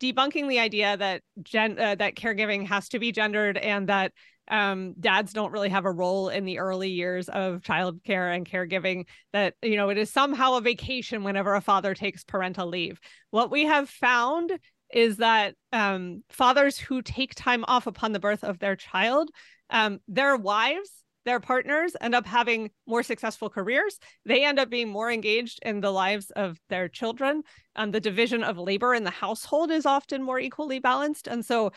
[0.02, 4.12] debunking the idea that gen uh, that caregiving has to be gendered and that
[4.52, 9.06] um, dads don't really have a role in the early years of childcare and caregiving
[9.34, 13.00] that you know it is somehow a vacation whenever a father takes parental leave
[13.32, 14.52] what we have found
[14.94, 19.32] is that um, fathers who take time off upon the birth of their child
[19.70, 24.00] um, their wives their partners end up having more successful careers.
[24.26, 27.44] They end up being more engaged in the lives of their children.
[27.76, 31.28] Um, the division of labor in the household is often more equally balanced.
[31.28, 31.74] And so,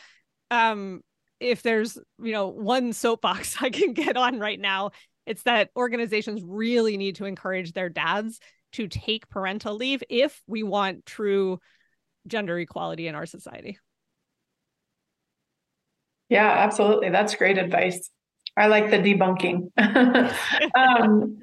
[0.50, 1.02] um,
[1.40, 4.90] if there's you know one soapbox I can get on right now,
[5.26, 8.40] it's that organizations really need to encourage their dads
[8.72, 11.60] to take parental leave if we want true
[12.26, 13.78] gender equality in our society.
[16.28, 17.10] Yeah, absolutely.
[17.10, 18.10] That's great advice.
[18.56, 19.70] I like the debunking.
[20.74, 21.38] um,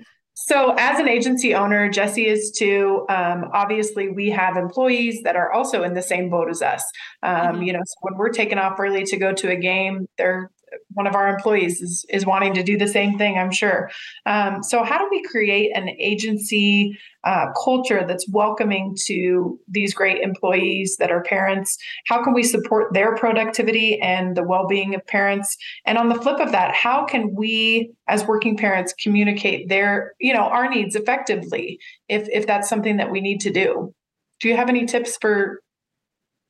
[0.47, 3.05] so, as an agency owner, Jesse is too.
[3.09, 6.83] Um, obviously, we have employees that are also in the same boat as us.
[7.21, 7.61] Um, mm-hmm.
[7.63, 10.49] You know, so when we're taking off early to go to a game, they're
[10.93, 13.89] one of our employees is, is wanting to do the same thing, I'm sure.
[14.25, 20.21] Um, so, how do we create an agency uh, culture that's welcoming to these great
[20.21, 21.77] employees that are parents?
[22.07, 25.57] How can we support their productivity and the well being of parents?
[25.85, 30.33] And on the flip of that, how can we, as working parents, communicate their, you
[30.33, 31.79] know, our needs effectively
[32.09, 33.93] if if that's something that we need to do?
[34.39, 35.61] Do you have any tips for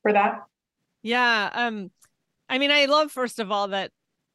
[0.02, 0.42] for that?
[1.02, 1.50] Yeah.
[1.52, 1.90] Um,
[2.48, 3.90] I mean, I love first of all that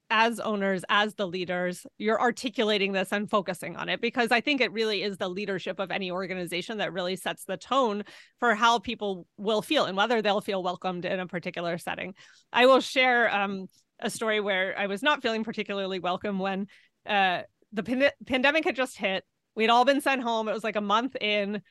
[0.09, 4.61] as owners, as the leaders, you're articulating this and focusing on it because I think
[4.61, 8.03] it really is the leadership of any organization that really sets the tone
[8.39, 12.13] for how people will feel and whether they'll feel welcomed in a particular setting.
[12.53, 13.67] I will share um,
[13.99, 16.67] a story where I was not feeling particularly welcome when
[17.05, 17.41] uh,
[17.73, 19.25] the pan- pandemic had just hit.
[19.55, 20.47] We'd all been sent home.
[20.47, 21.61] It was like a month in.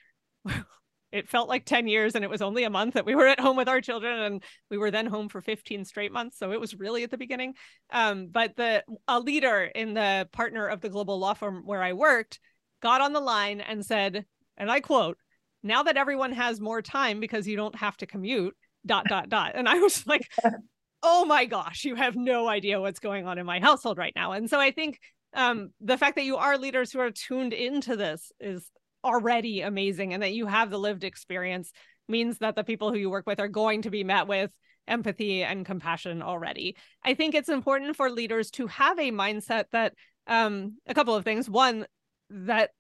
[1.13, 3.41] It felt like 10 years and it was only a month that we were at
[3.41, 6.61] home with our children and we were then home for 15 straight months so it
[6.61, 7.55] was really at the beginning.
[7.93, 11.93] Um, but the a leader in the partner of the global law firm where i
[11.93, 12.41] worked
[12.83, 14.25] got on the line and said
[14.57, 15.19] and i quote
[15.63, 19.53] now that everyone has more time because you don't have to commute dot dot dot.
[19.55, 20.29] And i was like
[21.03, 24.33] oh my gosh you have no idea what's going on in my household right now.
[24.33, 24.99] And so i think
[25.35, 28.71] um, the fact that you are leaders who are tuned into this is
[29.07, 31.73] already amazing and that you have the lived experience
[32.09, 34.51] means that the people who you work with are going to be met with
[34.89, 36.77] empathy and compassion already.
[37.05, 39.95] I think it's important for leaders to have a mindset that
[40.27, 41.49] um a couple of things.
[41.49, 41.87] One
[42.31, 42.71] that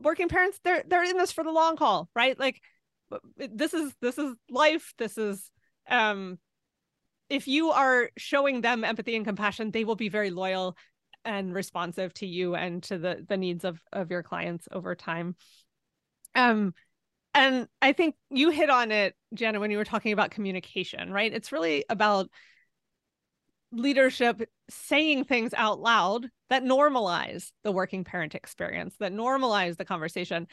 [0.00, 2.38] working parents they're they're in this for the long haul, right?
[2.38, 2.60] Like
[3.36, 4.92] this is this is life.
[4.98, 5.50] This is
[5.88, 6.38] um
[7.28, 10.76] if you are showing them empathy and compassion, they will be very loyal
[11.24, 15.34] and responsive to you and to the the needs of of your clients over time.
[16.36, 16.74] Um,
[17.34, 21.32] and I think you hit on it, Jenna, when you were talking about communication, right?
[21.32, 22.30] It's really about
[23.72, 30.46] leadership saying things out loud that normalize the working parent experience, that normalize the conversation.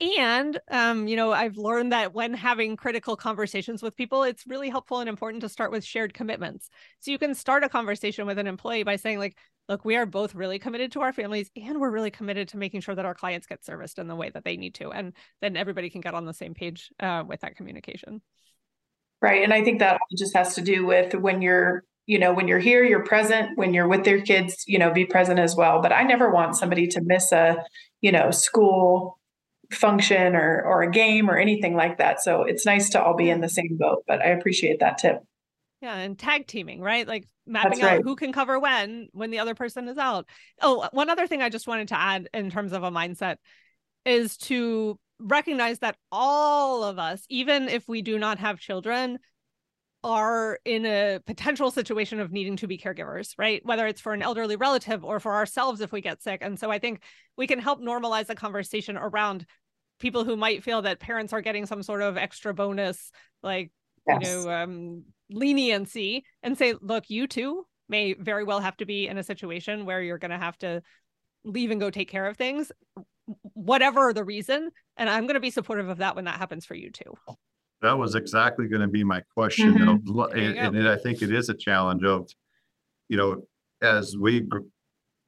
[0.00, 4.68] And, um, you know, I've learned that when having critical conversations with people, it's really
[4.68, 6.68] helpful and important to start with shared commitments.
[6.98, 10.04] So you can start a conversation with an employee by saying, like, look, we are
[10.04, 13.14] both really committed to our families and we're really committed to making sure that our
[13.14, 14.90] clients get serviced in the way that they need to.
[14.90, 18.20] And then everybody can get on the same page uh, with that communication.
[19.22, 19.44] Right.
[19.44, 22.58] And I think that just has to do with when you're you know, when you're
[22.58, 23.56] here, you're present.
[23.56, 25.80] When you're with their kids, you know, be present as well.
[25.80, 27.64] But I never want somebody to miss a,
[28.02, 29.18] you know, school
[29.74, 32.22] function or or a game or anything like that.
[32.22, 34.04] So it's nice to all be in the same boat.
[34.06, 35.18] But I appreciate that tip.
[35.80, 37.06] Yeah, and tag teaming, right?
[37.06, 40.26] Like mapping out who can cover when when the other person is out.
[40.62, 43.36] Oh, one other thing I just wanted to add in terms of a mindset
[44.04, 49.18] is to recognize that all of us, even if we do not have children,
[50.04, 53.64] are in a potential situation of needing to be caregivers, right?
[53.64, 56.40] Whether it's for an elderly relative or for ourselves if we get sick.
[56.42, 57.00] And so I think
[57.38, 59.46] we can help normalize the conversation around
[59.98, 63.10] people who might feel that parents are getting some sort of extra bonus,
[63.42, 63.70] like,
[64.06, 64.20] yes.
[64.22, 69.08] you know, um, leniency and say, look, you too may very well have to be
[69.08, 70.82] in a situation where you're going to have to
[71.44, 72.72] leave and go take care of things,
[73.52, 74.70] whatever the reason.
[74.96, 77.14] And I'm going to be supportive of that when that happens for you too.
[77.82, 79.74] That was exactly going to be my question.
[79.74, 80.38] Mm-hmm.
[80.38, 82.30] And, and, I think it is a challenge of,
[83.08, 83.42] you know,
[83.82, 84.60] as we gr-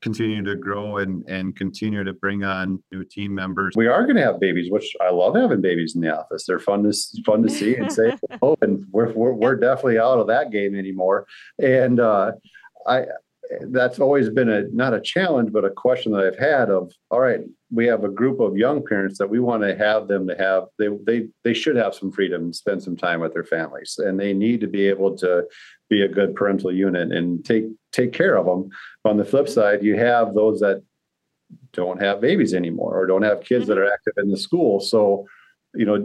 [0.07, 3.75] continue to grow and, and continue to bring on new team members.
[3.77, 6.47] We are going to have babies, which I love having babies in the office.
[6.47, 6.93] They're fun to
[7.25, 10.77] fun to see and say, oh, and we're, we're, we're definitely out of that game
[10.77, 11.27] anymore.
[11.61, 12.33] And uh,
[12.87, 13.07] I,
[13.63, 17.21] that's always been a not a challenge but a question that i've had of all
[17.21, 20.37] right we have a group of young parents that we want to have them to
[20.37, 23.99] have they they they should have some freedom and spend some time with their families
[23.99, 25.45] and they need to be able to
[25.91, 28.69] be a good parental unit and take take care of them
[29.05, 30.83] on the flip side you have those that
[31.73, 33.75] don't have babies anymore or don't have kids mm-hmm.
[33.75, 35.27] that are active in the school so
[35.75, 36.05] you know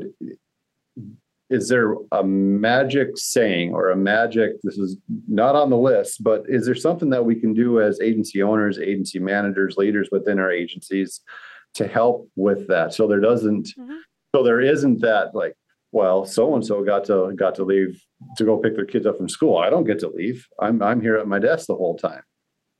[1.51, 4.97] is there a magic saying or a magic this is
[5.27, 8.79] not on the list but is there something that we can do as agency owners
[8.79, 11.21] agency managers leaders within our agencies
[11.75, 12.93] to help with that.
[12.93, 13.97] So there doesn't mm-hmm.
[14.35, 15.55] so there isn't that like
[15.91, 18.01] well so and so got to got to leave
[18.37, 19.57] to go pick their kids up from school.
[19.57, 20.47] I don't get to leave.
[20.59, 22.23] I'm i'm here at my desk the whole time.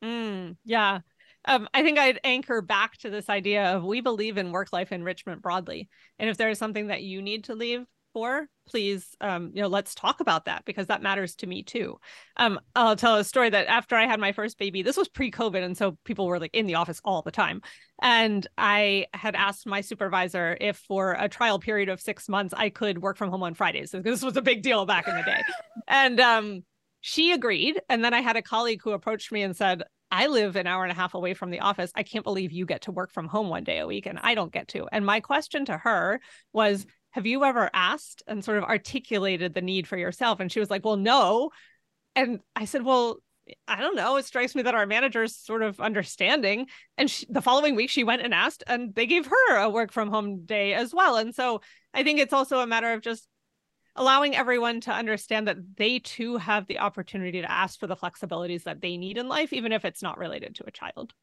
[0.03, 0.99] Mm, yeah.
[1.45, 4.91] Um, I think I'd anchor back to this idea of we believe in work life
[4.91, 5.89] enrichment broadly.
[6.19, 9.67] And if there is something that you need to leave, for please um, you know
[9.67, 11.99] let's talk about that because that matters to me too.
[12.37, 15.63] Um, i'll tell a story that after i had my first baby this was pre-covid
[15.63, 17.61] and so people were like in the office all the time.
[18.01, 22.69] And i had asked my supervisor if for a trial period of six months i
[22.69, 23.91] could work from home on fridays.
[23.91, 25.41] This was a big deal back in the day.
[25.87, 26.63] And um,
[27.01, 27.81] she agreed.
[27.89, 30.83] And then i had a colleague who approached me and said I live an hour
[30.83, 31.91] and a half away from the office.
[31.95, 34.35] I can't believe you get to work from home one day a week and I
[34.35, 34.85] don't get to.
[34.91, 36.19] And my question to her
[36.51, 40.39] was, have you ever asked and sort of articulated the need for yourself?
[40.39, 41.51] And she was like, well, no.
[42.15, 43.17] And I said, well,
[43.67, 44.17] I don't know.
[44.17, 46.67] It strikes me that our manager is sort of understanding.
[46.97, 49.91] And she, the following week, she went and asked, and they gave her a work
[49.91, 51.17] from home day as well.
[51.17, 51.61] And so
[51.93, 53.27] I think it's also a matter of just
[53.95, 58.63] allowing everyone to understand that they too have the opportunity to ask for the flexibilities
[58.63, 61.13] that they need in life, even if it's not related to a child.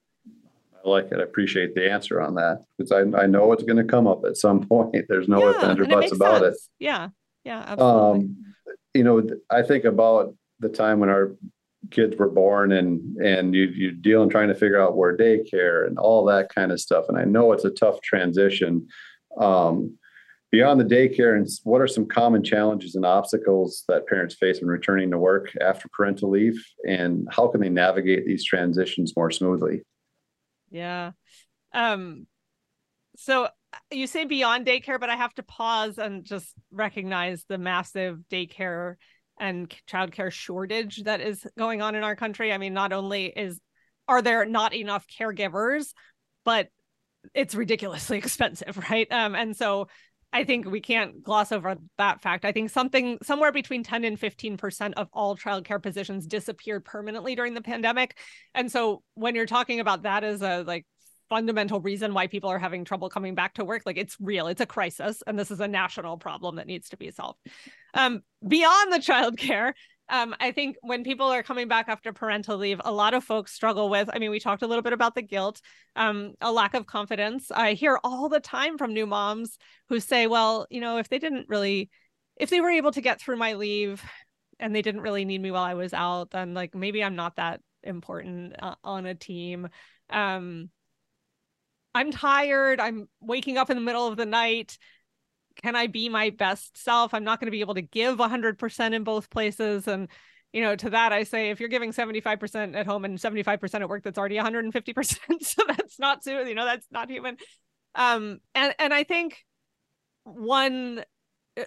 [0.84, 1.18] I like it.
[1.18, 4.24] I appreciate the answer on that because I, I know it's going to come up
[4.24, 5.06] at some point.
[5.08, 6.56] There's no yeah, ifs, ands, or buts about sense.
[6.56, 6.84] it.
[6.84, 7.08] Yeah.
[7.44, 7.64] Yeah.
[7.66, 8.20] Absolutely.
[8.20, 8.36] Um,
[8.94, 11.36] you know, I think about the time when our
[11.90, 15.86] kids were born and and you you deal and trying to figure out where daycare
[15.86, 17.04] and all that kind of stuff.
[17.08, 18.88] And I know it's a tough transition.
[19.38, 19.96] Um,
[20.50, 24.68] beyond the daycare, and what are some common challenges and obstacles that parents face when
[24.68, 29.82] returning to work after parental leave, and how can they navigate these transitions more smoothly?
[30.70, 31.12] Yeah.
[31.72, 32.26] Um
[33.16, 33.48] so
[33.90, 38.94] you say beyond daycare, but I have to pause and just recognize the massive daycare
[39.40, 42.52] and childcare shortage that is going on in our country.
[42.52, 43.60] I mean, not only is
[44.06, 45.92] are there not enough caregivers,
[46.44, 46.68] but
[47.34, 49.10] it's ridiculously expensive, right?
[49.10, 49.88] Um, and so
[50.32, 52.44] I think we can't gloss over that fact.
[52.44, 57.54] I think something somewhere between 10 and 15% of all childcare positions disappeared permanently during
[57.54, 58.18] the pandemic.
[58.54, 60.86] And so when you're talking about that as a like
[61.30, 64.60] fundamental reason why people are having trouble coming back to work, like it's real, it's
[64.60, 67.38] a crisis, and this is a national problem that needs to be solved.
[67.94, 69.72] Um, beyond the childcare,
[70.08, 73.52] um, I think when people are coming back after parental leave, a lot of folks
[73.52, 74.08] struggle with.
[74.12, 75.60] I mean, we talked a little bit about the guilt,
[75.96, 77.50] um, a lack of confidence.
[77.50, 79.58] I hear all the time from new moms
[79.88, 81.90] who say, well, you know, if they didn't really,
[82.36, 84.02] if they were able to get through my leave
[84.58, 87.36] and they didn't really need me while I was out, then like maybe I'm not
[87.36, 89.68] that important uh, on a team.
[90.10, 90.70] Um,
[91.94, 92.80] I'm tired.
[92.80, 94.78] I'm waking up in the middle of the night
[95.62, 97.12] can I be my best self?
[97.12, 99.88] I'm not going to be able to give 100% in both places.
[99.88, 100.08] And,
[100.52, 103.88] you know, to that, I say if you're giving 75% at home and 75% at
[103.88, 105.18] work, that's already 150%.
[105.42, 107.36] so that's not, you know, that's not human.
[107.94, 109.38] Um, and, and I think
[110.24, 111.04] one,
[111.58, 111.64] uh,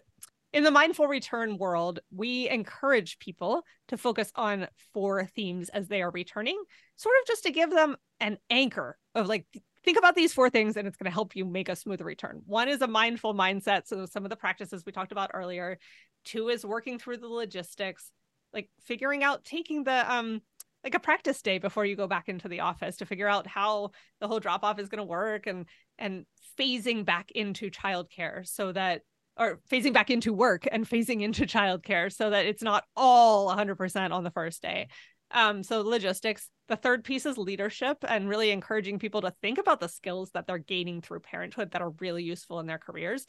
[0.54, 6.02] in the mindful return world, we encourage people to focus on four themes as they
[6.02, 6.62] are returning,
[6.96, 9.46] sort of just to give them an anchor of like,
[9.84, 12.42] think about these four things and it's going to help you make a smoother return.
[12.46, 13.88] One is a mindful mindset.
[13.88, 15.78] So, some of the practices we talked about earlier.
[16.24, 18.12] Two is working through the logistics,
[18.54, 20.42] like figuring out taking the, um,
[20.84, 23.92] like a practice day before you go back into the office to figure out how
[24.20, 25.66] the whole drop off is going to work and
[26.00, 26.26] and
[26.60, 29.02] phasing back into childcare so that
[29.38, 34.12] or phasing back into work and phasing into childcare so that it's not all 100%
[34.12, 34.88] on the first day.
[35.32, 36.50] Um, so logistics.
[36.72, 40.48] The third piece is leadership and really encouraging people to think about the skills that
[40.48, 43.26] they're gaining through parenthood that are really useful in their careers.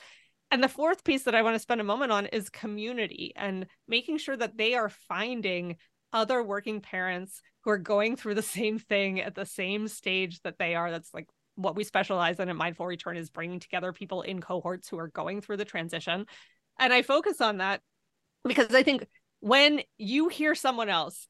[0.52, 3.66] And the fourth piece that I want to spend a moment on is community and
[3.88, 5.74] making sure that they are finding
[6.12, 10.60] other working parents who are going through the same thing at the same stage that
[10.60, 10.92] they are.
[10.92, 11.26] That's like
[11.56, 15.08] what we specialize in at Mindful Return is bringing together people in cohorts who are
[15.08, 16.26] going through the transition.
[16.78, 17.80] And I focus on that
[18.44, 19.04] because I think
[19.40, 21.26] when you hear someone else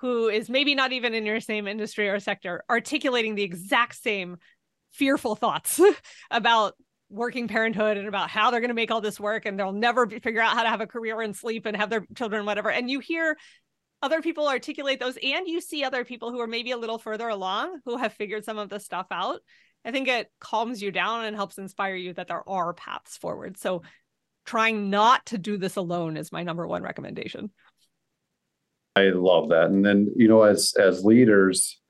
[0.00, 4.38] who is maybe not even in your same industry or sector articulating the exact same
[4.92, 5.80] fearful thoughts
[6.30, 6.74] about
[7.10, 10.08] working parenthood and about how they're going to make all this work and they'll never
[10.08, 12.70] figure out how to have a career and sleep and have their children whatever.
[12.70, 13.36] And you hear
[14.02, 17.28] other people articulate those and you see other people who are maybe a little further
[17.28, 19.40] along who have figured some of the stuff out.
[19.84, 23.58] I think it calms you down and helps inspire you that there are paths forward.
[23.58, 23.82] So
[24.46, 27.50] trying not to do this alone is my number one recommendation
[28.96, 31.80] i love that and then you know as as leaders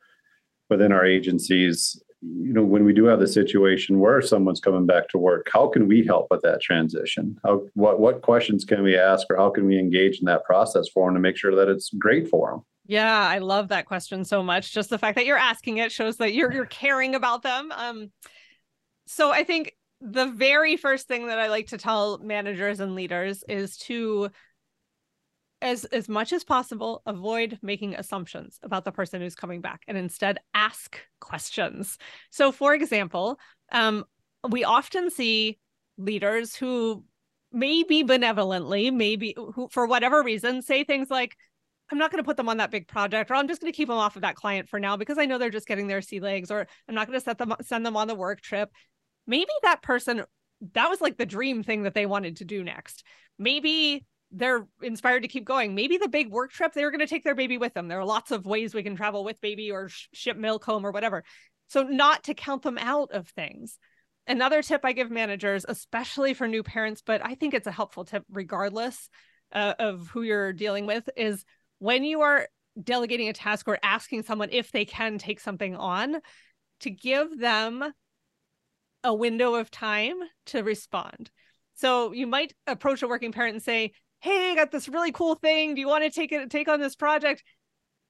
[0.69, 5.09] within our agencies you know, when we do have the situation where someone's coming back
[5.09, 7.39] to work, how can we help with that transition?
[7.45, 10.89] How, what what questions can we ask, or how can we engage in that process
[10.93, 12.61] for them to make sure that it's great for them?
[12.87, 14.73] Yeah, I love that question so much.
[14.73, 17.73] Just the fact that you're asking it shows that you're you're caring about them.
[17.75, 18.11] Um,
[19.07, 23.45] so I think the very first thing that I like to tell managers and leaders
[23.49, 24.31] is to
[25.63, 29.97] as as much as possible avoid making assumptions about the person who's coming back and
[29.97, 31.99] instead ask questions.
[32.31, 33.39] So for example
[33.73, 34.05] um,
[34.49, 35.59] we often see
[35.99, 37.05] leaders who
[37.53, 41.37] maybe benevolently maybe who for whatever reason say things like
[41.91, 43.77] i'm not going to put them on that big project or i'm just going to
[43.77, 46.01] keep them off of that client for now because i know they're just getting their
[46.01, 48.71] sea legs or i'm not going to set them send them on the work trip.
[49.27, 50.25] Maybe that person
[50.75, 53.05] that was like the dream thing that they wanted to do next.
[53.39, 55.75] Maybe they're inspired to keep going.
[55.75, 57.89] Maybe the big work trip, they're going to take their baby with them.
[57.89, 60.87] There are lots of ways we can travel with baby or sh- ship milk home
[60.87, 61.25] or whatever.
[61.69, 63.79] So, not to count them out of things.
[64.27, 68.05] Another tip I give managers, especially for new parents, but I think it's a helpful
[68.05, 69.09] tip regardless
[69.53, 71.45] uh, of who you're dealing with, is
[71.79, 72.47] when you are
[72.81, 76.17] delegating a task or asking someone if they can take something on,
[76.81, 77.93] to give them
[79.05, 80.17] a window of time
[80.47, 81.31] to respond.
[81.75, 85.35] So you might approach a working parent and say, hey, I got this really cool
[85.35, 85.75] thing.
[85.75, 87.43] Do you want to take it take on this project?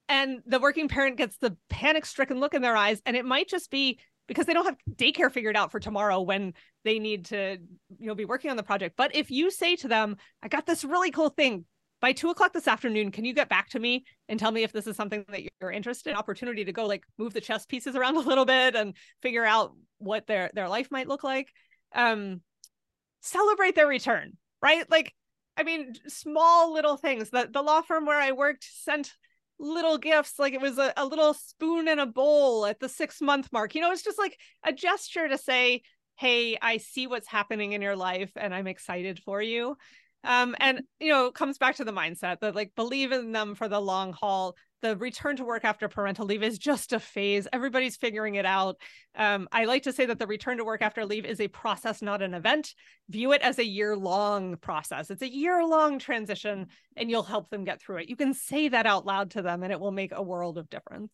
[0.08, 3.00] And the working parent gets the panic stricken look in their eyes.
[3.06, 6.54] And it might just be because they don't have daycare figured out for tomorrow when
[6.84, 7.58] they need to,
[7.98, 8.96] you know, be working on the project.
[8.96, 11.64] But if you say to them, I got this really cool thing
[12.00, 14.72] by two o'clock this afternoon, can you get back to me and tell me if
[14.72, 16.16] this is something that you're interested in?
[16.16, 19.74] Opportunity to go like move the chess pieces around a little bit and figure out
[19.98, 21.48] what their their life might look like.
[21.94, 22.40] Um,
[23.20, 24.90] celebrate their return, right?
[24.90, 25.14] Like
[25.60, 27.30] I mean, small little things.
[27.30, 29.12] that the law firm where I worked sent
[29.58, 33.20] little gifts, like it was a, a little spoon and a bowl at the six
[33.20, 33.74] month mark.
[33.74, 35.82] You know, it's just like a gesture to say,
[36.16, 39.76] hey, I see what's happening in your life and I'm excited for you
[40.22, 43.68] um and you know comes back to the mindset that like believe in them for
[43.68, 47.46] the long haul the return to work after parental leave is just a phase.
[47.52, 48.76] Everybody's figuring it out.
[49.14, 52.02] Um, i like to say that the return to work after leave is a process
[52.02, 52.74] not an event.
[53.08, 55.10] View it as a year long process.
[55.10, 58.08] It's a year long transition and you'll help them get through it.
[58.08, 60.70] You can say that out loud to them and it will make a world of
[60.70, 61.12] difference.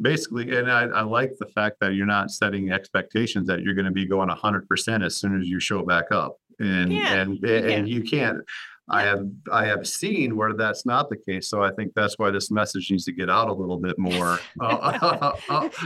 [0.00, 3.86] Basically and I, I like the fact that you're not setting expectations that you're going
[3.86, 8.02] to be going 100% as soon as you show back up and and and you
[8.02, 8.38] can't
[8.90, 11.48] I have I have seen where that's not the case.
[11.48, 14.38] So I think that's why this message needs to get out a little bit more.
[14.60, 15.32] Uh,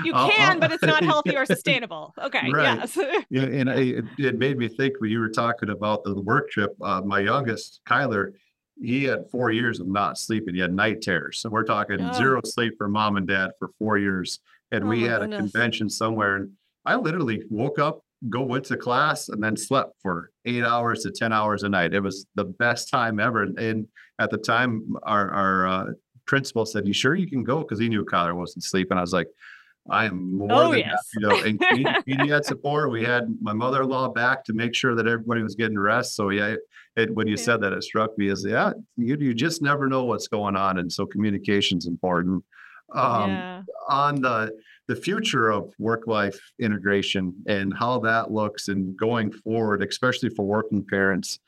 [0.05, 2.15] you uh, can, uh, but it's not healthy or sustainable.
[2.21, 2.51] Okay.
[2.51, 2.79] Right.
[2.79, 2.99] Yes.
[3.31, 6.75] yeah, and it, it, made me think when you were talking about the work trip.
[6.81, 8.33] Uh, my youngest, Kyler,
[8.81, 10.55] he had four years of not sleeping.
[10.55, 11.41] He had night terrors.
[11.41, 12.13] So we're talking oh.
[12.13, 14.41] zero sleep for mom and dad for four years.
[14.71, 15.39] And oh we had goodness.
[15.39, 16.51] a convention somewhere, and
[16.85, 21.11] I literally woke up go went to class and then slept for eight hours to
[21.11, 21.95] 10 hours a night.
[21.95, 23.43] It was the best time ever.
[23.43, 23.87] And
[24.19, 25.85] at the time, our, our uh,
[26.27, 27.61] principal said, You sure you can go?
[27.61, 28.99] Because he knew Kyler wasn't sleeping.
[28.99, 29.29] I was like,
[29.91, 31.09] I am more oh, than yes.
[31.23, 31.49] happy to.
[31.49, 31.61] And
[32.07, 32.91] Katie, had support.
[32.93, 36.15] We had my mother-in-law back to make sure that everybody was getting rest.
[36.15, 36.55] So yeah,
[36.97, 37.43] it, when you yeah.
[37.43, 40.79] said that, it struck me as yeah, you you just never know what's going on,
[40.79, 42.45] and so communication's important.
[42.95, 43.63] Um, yeah.
[43.89, 44.53] On the
[44.89, 50.85] the future of work-life integration and how that looks and going forward, especially for working
[50.85, 51.39] parents,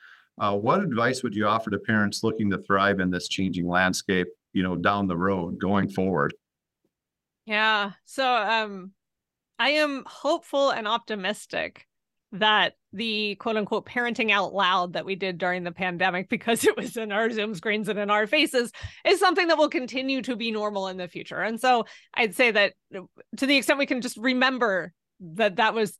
[0.41, 4.29] uh, what advice would you offer to parents looking to thrive in this changing landscape?
[4.53, 6.33] You know, down the road, going forward.
[7.45, 7.93] Yeah.
[8.05, 8.93] So um
[9.59, 11.87] I am hopeful and optimistic
[12.33, 16.77] that the quote unquote parenting out loud that we did during the pandemic because it
[16.77, 18.73] was in our Zoom screens and in our faces
[19.05, 21.41] is something that will continue to be normal in the future.
[21.41, 21.85] And so
[22.15, 23.01] I'd say that uh,
[23.37, 25.99] to the extent we can just remember that that was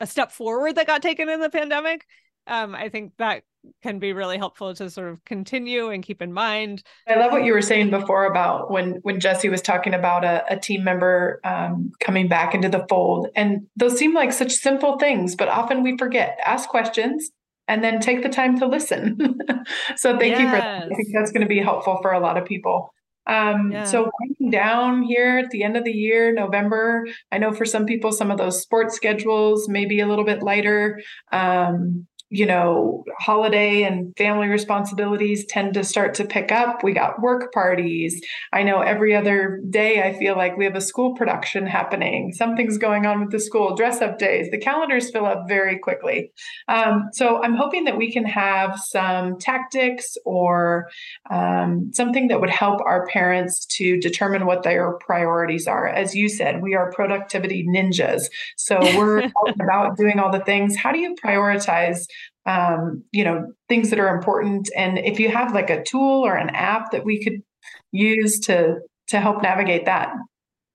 [0.00, 2.06] a step forward that got taken in the pandemic,
[2.46, 3.44] um, I think that
[3.82, 6.82] can be really helpful to sort of continue and keep in mind.
[7.08, 10.44] I love what you were saying before about when when Jesse was talking about a,
[10.52, 14.98] a team member um, coming back into the fold, and those seem like such simple
[14.98, 16.38] things, but often we forget.
[16.44, 17.30] Ask questions
[17.68, 19.16] and then take the time to listen.
[19.96, 20.40] so thank yes.
[20.40, 20.82] you for that.
[20.82, 22.92] I think that's going to be helpful for a lot of people.
[23.26, 23.84] Um, yeah.
[23.84, 27.06] So winding down here at the end of the year, November.
[27.30, 30.42] I know for some people, some of those sports schedules may be a little bit
[30.42, 31.00] lighter.
[31.30, 36.82] Um, you know, holiday and family responsibilities tend to start to pick up.
[36.82, 38.22] We got work parties.
[38.54, 42.32] I know every other day I feel like we have a school production happening.
[42.32, 44.50] Something's going on with the school, dress up days.
[44.50, 46.32] The calendars fill up very quickly.
[46.68, 50.88] Um, so I'm hoping that we can have some tactics or
[51.30, 55.86] um, something that would help our parents to determine what their priorities are.
[55.86, 58.30] As you said, we are productivity ninjas.
[58.56, 59.30] So we're
[59.60, 60.76] about doing all the things.
[60.76, 62.06] How do you prioritize?
[62.46, 64.70] Um, you know things that are important.
[64.76, 67.42] And if you have like a tool or an app that we could
[67.90, 70.12] use to to help navigate that.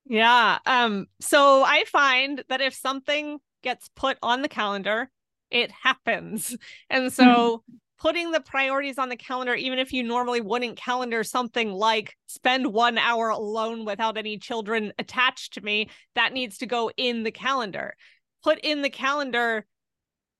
[0.06, 5.10] Yeah um so i find that if something gets put on the calendar
[5.50, 6.56] it happens.
[6.90, 7.74] And so mm-hmm.
[7.98, 12.66] putting the priorities on the calendar even if you normally wouldn't calendar something like spend
[12.66, 17.30] 1 hour alone without any children attached to me that needs to go in the
[17.30, 17.94] calendar.
[18.42, 19.66] Put in the calendar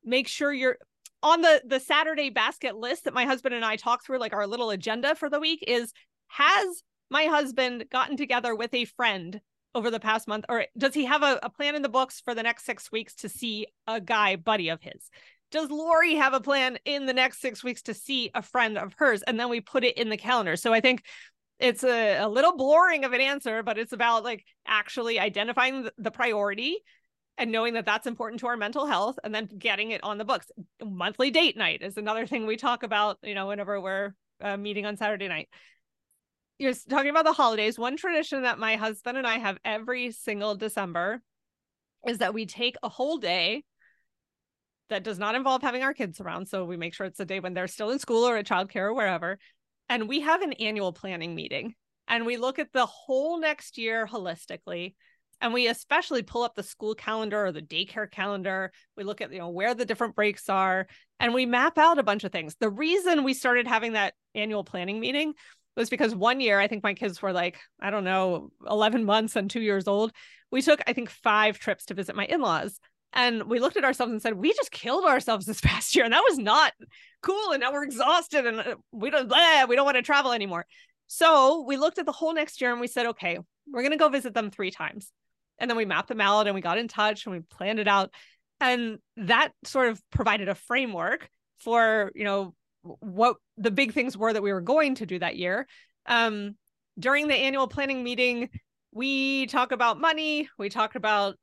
[0.04, 0.78] make sure you're
[1.22, 4.46] on the the Saturday basket list that my husband and I talk through, like our
[4.46, 5.92] little agenda for the week, is
[6.28, 9.40] has my husband gotten together with a friend
[9.74, 12.34] over the past month, or does he have a, a plan in the books for
[12.34, 15.10] the next six weeks to see a guy buddy of his?
[15.50, 18.94] Does Lori have a plan in the next six weeks to see a friend of
[18.98, 19.22] hers?
[19.22, 20.56] And then we put it in the calendar.
[20.56, 21.04] So I think
[21.58, 26.10] it's a, a little boring of an answer, but it's about like actually identifying the
[26.10, 26.78] priority
[27.38, 30.24] and knowing that that's important to our mental health and then getting it on the
[30.24, 30.50] books.
[30.84, 34.84] Monthly date night is another thing we talk about you know whenever we're uh, meeting
[34.84, 35.48] on saturday night.
[36.58, 37.78] You're talking about the holidays.
[37.78, 41.22] One tradition that my husband and i have every single december
[42.06, 43.62] is that we take a whole day
[44.90, 47.40] that does not involve having our kids around so we make sure it's a day
[47.40, 49.38] when they're still in school or at childcare or wherever
[49.88, 51.74] and we have an annual planning meeting
[52.06, 54.94] and we look at the whole next year holistically
[55.40, 58.72] and we especially pull up the school calendar or the daycare calendar.
[58.96, 60.86] We look at you know where the different breaks are
[61.20, 62.56] and we map out a bunch of things.
[62.58, 65.34] The reason we started having that annual planning meeting
[65.76, 69.36] was because one year i think my kids were like i don't know 11 months
[69.36, 70.12] and 2 years old.
[70.50, 72.78] We took i think 5 trips to visit my in-laws
[73.12, 76.04] and we looked at ourselves and said we just killed ourselves this past year.
[76.04, 76.72] And that was not
[77.22, 79.32] cool and now we're exhausted and uh, we don't
[79.68, 80.66] we don't want to travel anymore.
[81.10, 83.38] So we looked at the whole next year and we said okay
[83.70, 85.12] we're going to go visit them three times
[85.58, 87.88] and then we mapped them out and we got in touch and we planned it
[87.88, 88.10] out.
[88.60, 91.28] And that sort of provided a framework
[91.58, 95.36] for, you know, what the big things were that we were going to do that
[95.36, 95.66] year.
[96.06, 96.56] Um,
[96.98, 98.48] during the annual planning meeting,
[98.92, 101.36] we talk about money, we talk about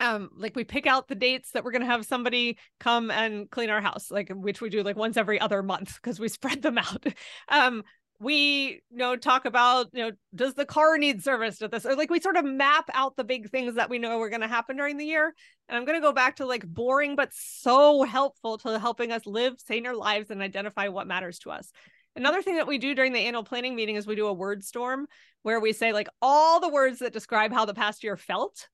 [0.00, 3.50] um like we pick out the dates that we're going to have somebody come and
[3.50, 6.62] clean our house like which we do like once every other month because we spread
[6.62, 7.04] them out
[7.48, 7.82] um
[8.20, 11.86] we you know talk about you know does the car need serviced at this?
[11.86, 14.40] Or like we sort of map out the big things that we know are going
[14.40, 15.34] to happen during the year.
[15.68, 19.26] And i'm going to go back to like boring but so helpful to helping us
[19.26, 21.70] live saner lives and identify what matters to us.
[22.16, 24.64] Another thing that we do during the annual planning meeting is we do a word
[24.64, 25.06] storm
[25.42, 28.68] where we say like all the words that describe how the past year felt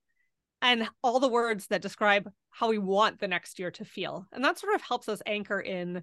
[0.62, 4.26] and all the words that describe how we want the next year to feel.
[4.32, 6.03] And that sort of helps us anchor in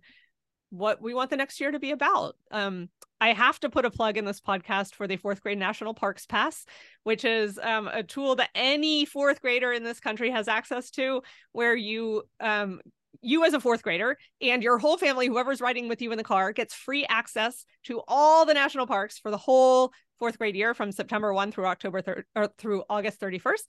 [0.72, 2.36] what we want the next year to be about.
[2.50, 5.94] Um, I have to put a plug in this podcast for the fourth grade National
[5.94, 6.66] Parks Pass,
[7.04, 11.22] which is um, a tool that any fourth grader in this country has access to,
[11.52, 12.82] where you um,
[13.22, 16.24] you as a fourth grader and your whole family, whoever's riding with you in the
[16.24, 20.74] car, gets free access to all the national parks for the whole fourth grade year
[20.74, 23.64] from September 1 through October 3rd or through August 31st.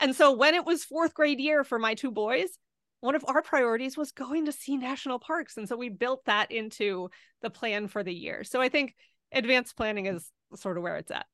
[0.00, 2.58] And so when it was fourth grade year for my two boys,
[3.00, 5.56] one of our priorities was going to see national parks.
[5.56, 7.10] And so we built that into
[7.42, 8.44] the plan for the year.
[8.44, 8.94] So I think
[9.32, 11.26] advanced planning is sort of where it's at.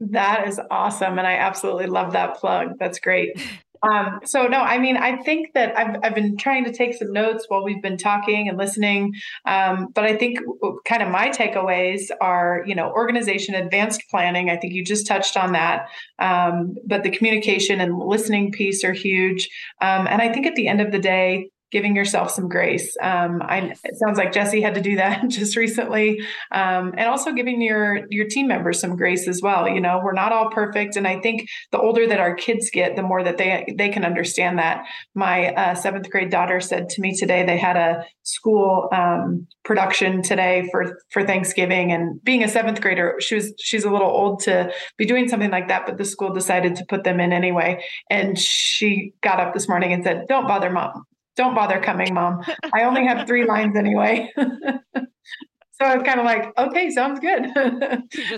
[0.00, 1.18] That is awesome.
[1.18, 2.74] And I absolutely love that plug.
[2.78, 3.40] That's great.
[3.82, 7.12] Um, so no, I mean, I think that I've, I've been trying to take some
[7.12, 9.14] notes while we've been talking and listening.
[9.44, 10.38] Um, but I think
[10.84, 14.50] kind of my takeaways are, you know, organization, advanced planning.
[14.50, 15.88] I think you just touched on that.
[16.18, 19.48] Um, but the communication and listening piece are huge.
[19.80, 22.96] Um, and I think at the end of the day, giving yourself some grace.
[23.02, 27.32] Um, I, it sounds like Jesse had to do that just recently, um, and also
[27.32, 29.68] giving your your team members some grace as well.
[29.68, 32.96] You know, we're not all perfect, and I think the older that our kids get,
[32.96, 34.84] the more that they they can understand that.
[35.14, 40.22] My uh, seventh grade daughter said to me today they had a school um, production
[40.22, 44.40] today for for Thanksgiving, and being a seventh grader, she was she's a little old
[44.40, 47.84] to be doing something like that, but the school decided to put them in anyway.
[48.10, 51.04] And she got up this morning and said, "Don't bother mom."
[51.38, 52.42] Don't bother coming, mom.
[52.74, 54.30] I only have three lines anyway.
[54.36, 57.46] so I was kind of like, okay, sounds good.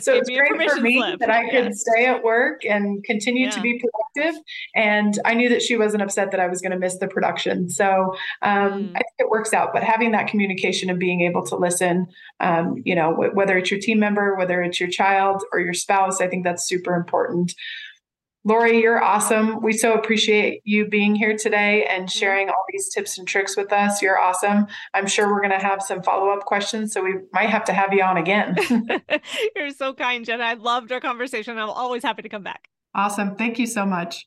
[0.02, 1.18] so it's great for me slip.
[1.20, 1.80] that I could yes.
[1.80, 3.52] stay at work and continue yeah.
[3.52, 4.42] to be productive.
[4.76, 7.70] And I knew that she wasn't upset that I was going to miss the production.
[7.70, 8.90] So um, mm.
[8.90, 9.72] I think it works out.
[9.72, 12.06] But having that communication and being able to listen,
[12.40, 15.72] um, you know, w- whether it's your team member, whether it's your child or your
[15.72, 17.54] spouse, I think that's super important.
[18.44, 19.60] Lori, you're awesome.
[19.60, 22.18] We so appreciate you being here today and mm-hmm.
[22.18, 24.00] sharing all these tips and tricks with us.
[24.00, 24.66] You're awesome.
[24.94, 27.72] I'm sure we're going to have some follow up questions, so we might have to
[27.74, 28.56] have you on again.
[29.56, 30.44] you're so kind, Jenna.
[30.44, 31.58] I loved our conversation.
[31.58, 32.68] I'm always happy to come back.
[32.94, 33.36] Awesome.
[33.36, 34.26] Thank you so much.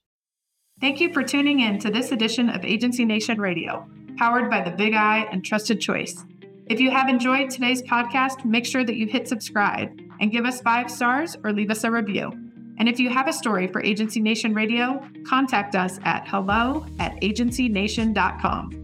[0.79, 3.87] Thank you for tuning in to this edition of Agency Nation Radio,
[4.17, 6.23] powered by the Big I and Trusted Choice.
[6.67, 9.89] If you have enjoyed today's podcast, make sure that you hit subscribe
[10.19, 12.31] and give us five stars or leave us a review.
[12.77, 17.15] And if you have a story for Agency Nation Radio, contact us at hello at
[17.21, 18.83] agencynation.com.